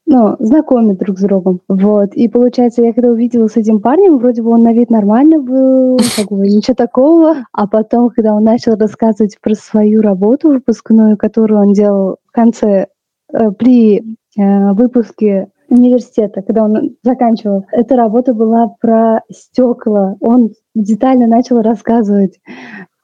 [0.07, 1.61] Ну, знакомят друг с другом.
[1.67, 2.13] Вот.
[2.15, 5.99] И получается, я когда увидела с этим парнем, вроде бы он на вид нормально был,
[6.17, 7.47] как бы ничего такого.
[7.53, 12.89] А потом, когда он начал рассказывать про свою работу выпускную, которую он делал в конце,
[13.33, 20.17] э, при э, выпуске университета, когда он заканчивал, эта работа была про стекла.
[20.21, 22.41] Он детально начал рассказывать,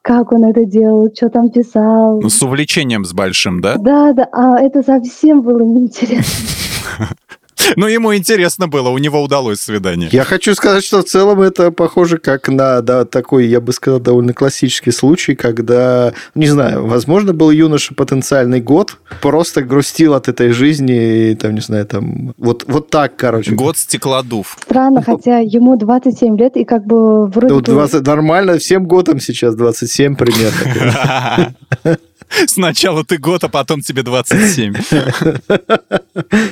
[0.01, 2.21] как он это делал, что там писал.
[2.21, 3.77] Ну, с увлечением с большим, да?
[3.77, 7.07] Да, да, а это совсем было неинтересно.
[7.75, 10.09] Ну, ему интересно было, у него удалось свидание.
[10.11, 13.99] Я хочу сказать, что в целом это похоже как на да, такой, я бы сказал,
[13.99, 20.51] довольно классический случай, когда, не знаю, возможно, был юноша потенциальный год, просто грустил от этой
[20.51, 23.51] жизни, и, там, не знаю, там, вот, вот так, короче.
[23.51, 24.57] Год стеклодув.
[24.61, 27.65] Странно, хотя ему 27 лет, и как бы вроде Ну, бы...
[27.65, 31.55] 20 нормально, всем годам сейчас 27 примерно.
[32.47, 34.73] Сначала ты год, а потом тебе 27.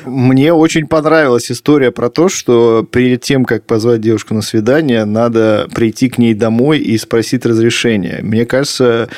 [0.06, 5.68] Мне очень понравилась история про то, что перед тем, как позвать девушку на свидание, надо
[5.74, 8.20] прийти к ней домой и спросить разрешения.
[8.22, 9.10] Мне кажется,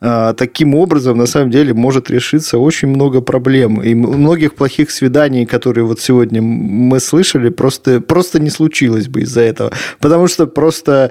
[0.00, 3.82] а, таким образом, на самом деле, может решиться очень много проблем.
[3.82, 9.40] И многих плохих свиданий, которые вот сегодня мы слышали, просто, просто не случилось бы из-за
[9.40, 9.72] этого.
[9.98, 11.10] Потому что просто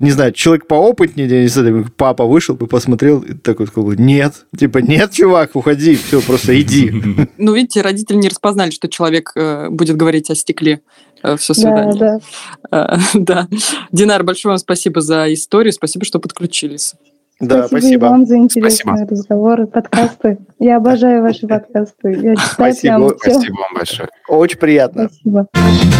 [0.00, 4.46] не знаю, человек поопытнее, я не знаю, папа вышел бы, посмотрел, и такой сказал, нет,
[4.58, 6.90] типа, нет, чувак, уходи, все, просто иди.
[7.38, 10.80] Ну, видите, родители не распознали, что человек э, будет говорить о стекле
[11.22, 12.20] э, все Да, свидание.
[12.70, 12.94] да.
[12.94, 13.48] Э, Да.
[13.92, 16.94] Динар, большое вам спасибо за историю, спасибо, что подключились.
[17.40, 18.06] Да, и спасибо.
[18.06, 20.38] вам за интересные разговоры, подкасты.
[20.58, 22.10] Я обожаю ваши подкасты.
[22.10, 23.30] Я читаю Спасибо, прям все.
[23.32, 24.08] Спасибо вам большое.
[24.28, 25.08] Очень приятно.
[25.08, 25.99] Спасибо.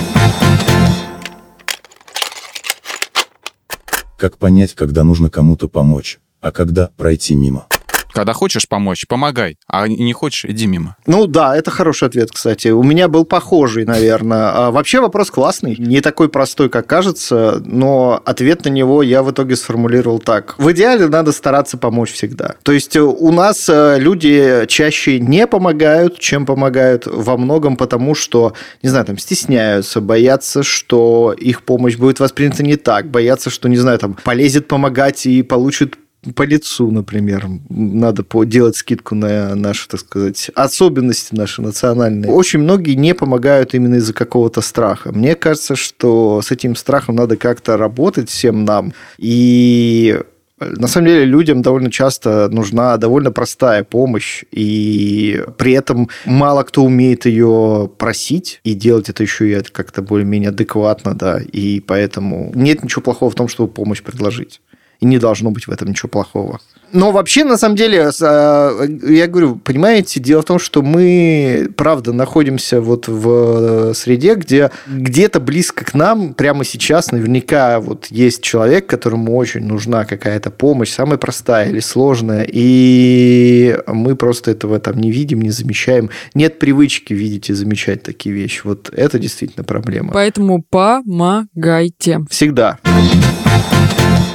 [4.20, 7.68] Как понять, когда нужно кому-то помочь, а когда пройти мимо?
[8.12, 10.96] Когда хочешь помочь, помогай, а не хочешь, иди мимо.
[11.06, 12.68] Ну да, это хороший ответ, кстати.
[12.68, 14.50] У меня был похожий, наверное.
[14.52, 19.30] А вообще вопрос классный, не такой простой, как кажется, но ответ на него я в
[19.30, 20.54] итоге сформулировал так.
[20.58, 22.56] В идеале надо стараться помочь всегда.
[22.62, 28.14] То есть э, у нас э, люди чаще не помогают, чем помогают во многом потому,
[28.14, 33.68] что, не знаю, там стесняются, боятся, что их помощь будет воспринята не так, боятся, что,
[33.68, 35.96] не знаю, там полезет помогать и получит
[36.34, 37.46] по лицу, например.
[37.68, 42.30] Надо по- делать скидку на наши, так сказать, особенности наши национальные.
[42.30, 45.12] Очень многие не помогают именно из-за какого-то страха.
[45.12, 48.92] Мне кажется, что с этим страхом надо как-то работать всем нам.
[49.16, 50.20] И
[50.60, 56.84] на самом деле людям довольно часто нужна довольно простая помощь, и при этом мало кто
[56.84, 62.84] умеет ее просить и делать это еще и как-то более-менее адекватно, да, и поэтому нет
[62.84, 64.60] ничего плохого в том, чтобы помощь предложить.
[65.00, 66.60] И не должно быть в этом ничего плохого.
[66.92, 72.12] Но вообще, на самом деле, а, я говорю, понимаете, дело в том, что мы, правда,
[72.12, 78.86] находимся вот в среде, где где-то близко к нам прямо сейчас наверняка вот есть человек,
[78.86, 85.10] которому очень нужна какая-то помощь, самая простая или сложная, и мы просто этого там не
[85.10, 86.10] видим, не замечаем.
[86.34, 88.62] Нет привычки видеть и замечать такие вещи.
[88.64, 90.12] Вот это действительно проблема.
[90.12, 92.20] Поэтому помогайте.
[92.28, 92.78] Всегда.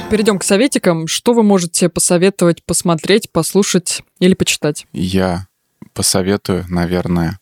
[0.08, 1.08] Перейдем к советикам.
[1.08, 4.86] Что вы можете посоветовать посмотреть, послушать или почитать?
[4.92, 5.48] Я
[5.94, 7.40] посоветую, наверное,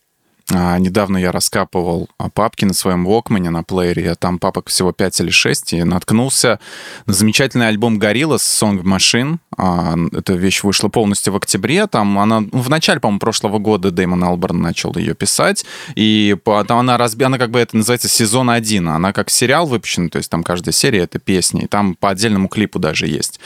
[0.51, 5.29] недавно я раскапывал папки на своем Walkman, на плеере, а там папок всего 5 или
[5.31, 6.59] 6, и наткнулся
[7.05, 9.37] на замечательный альбом Gorillaz Song Machine.
[9.57, 11.87] А, эта вещь вышла полностью в октябре.
[11.87, 15.65] Там она ну, в начале, по-моему, прошлого года Дэймон Алберн начал ее писать,
[15.95, 17.23] и там она, разби...
[17.25, 18.89] она как бы это называется сезон один.
[18.89, 22.49] Она как сериал выпущена, то есть там каждая серия— это песни, и там по отдельному
[22.49, 23.39] клипу даже есть.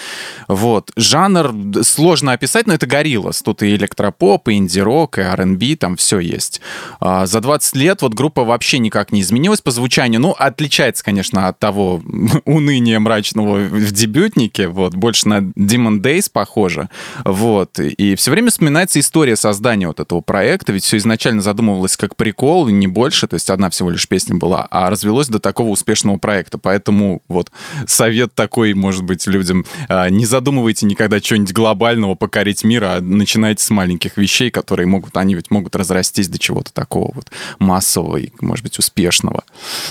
[0.47, 0.91] Вот.
[0.95, 3.41] Жанр сложно описать, но это Gorillaz.
[3.43, 6.61] Тут и электропоп, и инди-рок, и R&B, там все есть.
[6.99, 10.21] А, за 20 лет вот группа вообще никак не изменилась по звучанию.
[10.21, 12.01] Ну, отличается, конечно, от того
[12.45, 14.67] уныния мрачного в дебютнике.
[14.67, 16.89] Вот, больше на Demon Days похоже.
[17.25, 17.79] Вот.
[17.79, 20.71] И все время вспоминается история создания вот этого проекта.
[20.71, 23.27] Ведь все изначально задумывалось как прикол, не больше.
[23.27, 24.67] То есть одна всего лишь песня была.
[24.71, 26.57] А развелось до такого успешного проекта.
[26.57, 27.51] Поэтому вот
[27.87, 29.65] совет такой, может быть, людям.
[29.87, 35.15] А, не задумывайте никогда чего-нибудь глобального покорить мир, а начинайте с маленьких вещей, которые могут,
[35.17, 37.27] они ведь могут разрастись до чего-то такого вот
[37.59, 39.43] массового и, может быть, успешного.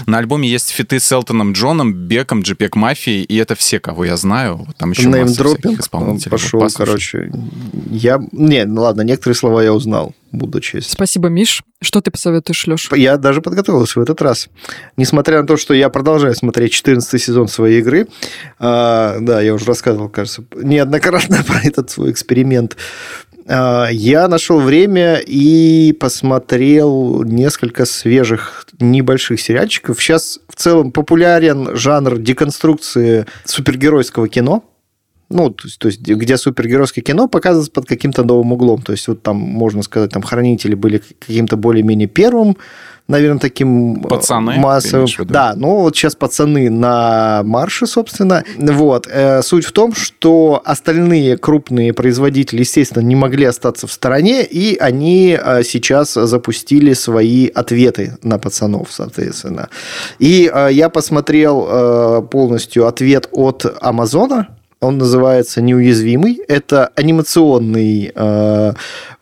[0.07, 4.17] На альбоме есть фиты с Элтоном Джоном, Беком, Джипек Мафией, и это все, кого я
[4.17, 4.67] знаю.
[4.79, 6.31] Там еще Неймдропинг исполнителей.
[6.31, 7.31] Пошел, вот, короче.
[7.91, 8.21] Я...
[8.33, 10.91] Не, ну ладно, некоторые слова я узнал буду честь.
[10.91, 11.63] Спасибо, Миш.
[11.81, 12.91] Что ты посоветуешь, Леш?
[12.93, 14.49] Я даже подготовился в этот раз.
[14.97, 18.09] Несмотря на то, что я продолжаю смотреть 14 сезон своей игры,
[18.59, 22.77] а, да, я уже рассказывал, кажется, неоднократно про этот свой эксперимент
[23.49, 30.03] я нашел время и посмотрел несколько свежих небольших сериальчиков.
[30.03, 34.65] Сейчас в целом популярен жанр деконструкции супергеройского кино.
[35.31, 38.83] Ну, то есть, то есть, где супергеройское кино показывается под каким-то новым углом.
[38.83, 42.57] То есть, вот там, можно сказать, там хранители были каким-то более-менее первым
[43.09, 45.09] наверное, таким э, пацаны, массовым.
[45.27, 48.45] Да, ну вот сейчас пацаны на марше, собственно.
[48.59, 49.09] Вот.
[49.11, 54.77] Э, суть в том, что остальные крупные производители, естественно, не могли остаться в стороне, и
[54.77, 59.69] они э, сейчас запустили свои ответы на пацанов, соответственно.
[60.19, 64.49] И я посмотрел полностью ответ от Амазона,
[64.81, 66.41] он называется «Неуязвимый».
[66.47, 68.73] Это анимационный э,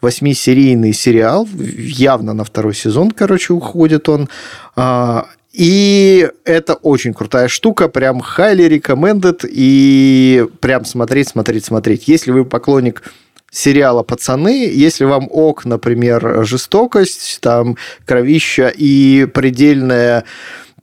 [0.00, 1.48] восьмисерийный сериал.
[1.56, 4.28] Явно на второй сезон, короче, уходит он.
[4.76, 12.08] Э, и это очень крутая штука, прям highly recommended, и прям смотреть, смотреть, смотреть.
[12.08, 13.02] Если вы поклонник
[13.50, 20.24] сериала «Пацаны», если вам ок, например, жестокость, там, кровища и предельная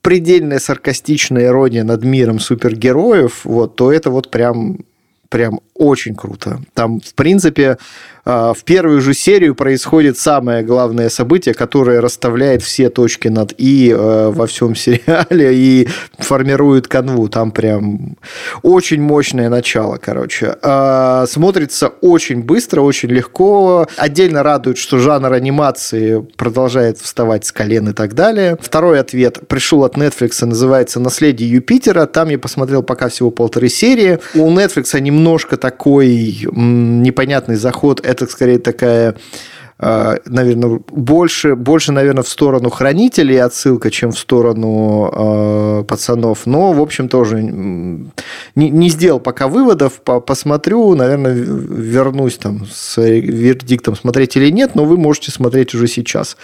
[0.04, 4.86] предельная саркастичная ирония над миром супергероев, вот, то это вот прям
[5.30, 6.62] прям очень круто.
[6.74, 7.78] Там, в принципе,
[8.26, 13.90] а, в первую же серию происходит самое главное событие, которое расставляет все точки над «и»
[13.90, 17.28] э, во всем сериале и формирует канву.
[17.28, 18.16] Там прям
[18.62, 20.56] очень мощное начало, короче.
[20.62, 23.88] А, смотрится очень быстро, очень легко.
[23.98, 28.58] Отдельно радует, что жанр анимации продолжает вставать с колен и так далее.
[28.62, 32.06] Второй ответ пришел от Netflix, называется «Наследие Юпитера».
[32.06, 34.20] Там я посмотрел пока всего полторы серии.
[34.34, 38.06] У Netflix немножко такой непонятный заход.
[38.06, 39.16] Это скорее такая
[39.80, 46.46] наверное, больше, больше, наверное, в сторону хранителей отсылка, чем в сторону э, пацанов.
[46.46, 50.02] Но, в общем, тоже не, не сделал пока выводов.
[50.02, 55.88] По посмотрю, наверное, вернусь там с вердиктом, смотреть или нет, но вы можете смотреть уже
[55.88, 56.38] сейчас.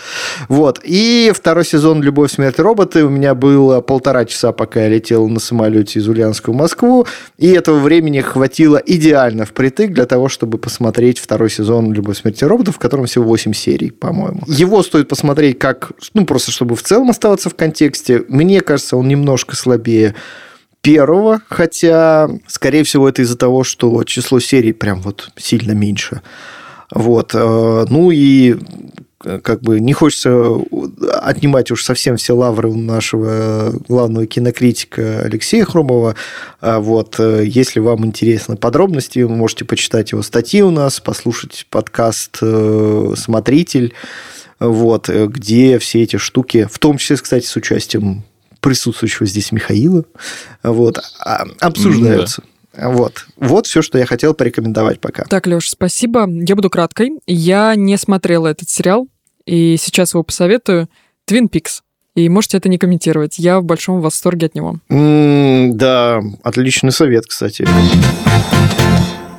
[0.48, 0.80] Вот.
[0.84, 5.40] И второй сезон «Любовь, смерть, роботы» у меня было полтора часа, пока я летел на
[5.40, 7.08] самолете из Ульяновска в Москву.
[7.38, 12.76] И этого времени хватило идеально впритык для того, чтобы посмотреть второй сезон «Любовь, смерть, роботов»,
[12.76, 14.42] в котором всего 8 серий, по-моему.
[14.48, 18.24] Его стоит посмотреть как, ну, просто чтобы в целом оставаться в контексте.
[18.28, 20.16] Мне кажется, он немножко слабее
[20.82, 26.22] первого, хотя, скорее всего, это из-за того, что число серий прям вот сильно меньше.
[26.92, 27.36] Вот.
[27.36, 28.58] Э, ну и
[29.20, 30.62] как бы не хочется
[31.22, 36.16] отнимать уж совсем все лавры у нашего главного кинокритика Алексея Хромова.
[36.62, 41.66] А вот, э, если вам интересны подробности, вы можете почитать его статьи у нас, послушать
[41.70, 43.94] подкаст э, «Смотритель»,
[44.60, 48.24] вот, э, где все эти штуки, в том числе, кстати, с участием
[48.62, 50.06] присутствующего здесь Михаила,
[50.64, 52.42] вот, а, обсуждаются.
[52.42, 52.59] Да.
[52.82, 53.26] Вот.
[53.38, 55.24] Вот все, что я хотел порекомендовать пока.
[55.26, 56.28] Так, Леш, спасибо.
[56.30, 57.20] Я буду краткой.
[57.28, 59.08] Я не смотрела этот сериал,
[59.46, 60.90] и сейчас его посоветую.
[61.26, 61.84] Твин Пикс.
[62.16, 63.38] И можете это не комментировать.
[63.38, 64.78] Я в большом восторге от него.
[64.90, 67.68] Mm, да, отличный совет, кстати.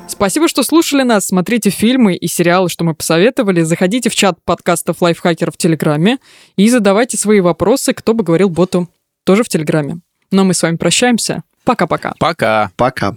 [0.07, 1.27] Спасибо, что слушали нас.
[1.27, 3.61] Смотрите фильмы и сериалы, что мы посоветовали.
[3.61, 6.17] Заходите в чат подкастов лайфхакеров в Телеграме
[6.57, 8.87] и задавайте свои вопросы, кто бы говорил боту
[9.23, 9.99] тоже в Телеграме.
[10.31, 11.43] Но мы с вами прощаемся.
[11.63, 12.13] Пока-пока.
[12.19, 12.71] Пока.
[12.75, 13.15] Пока.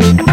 [0.00, 0.27] Thank you.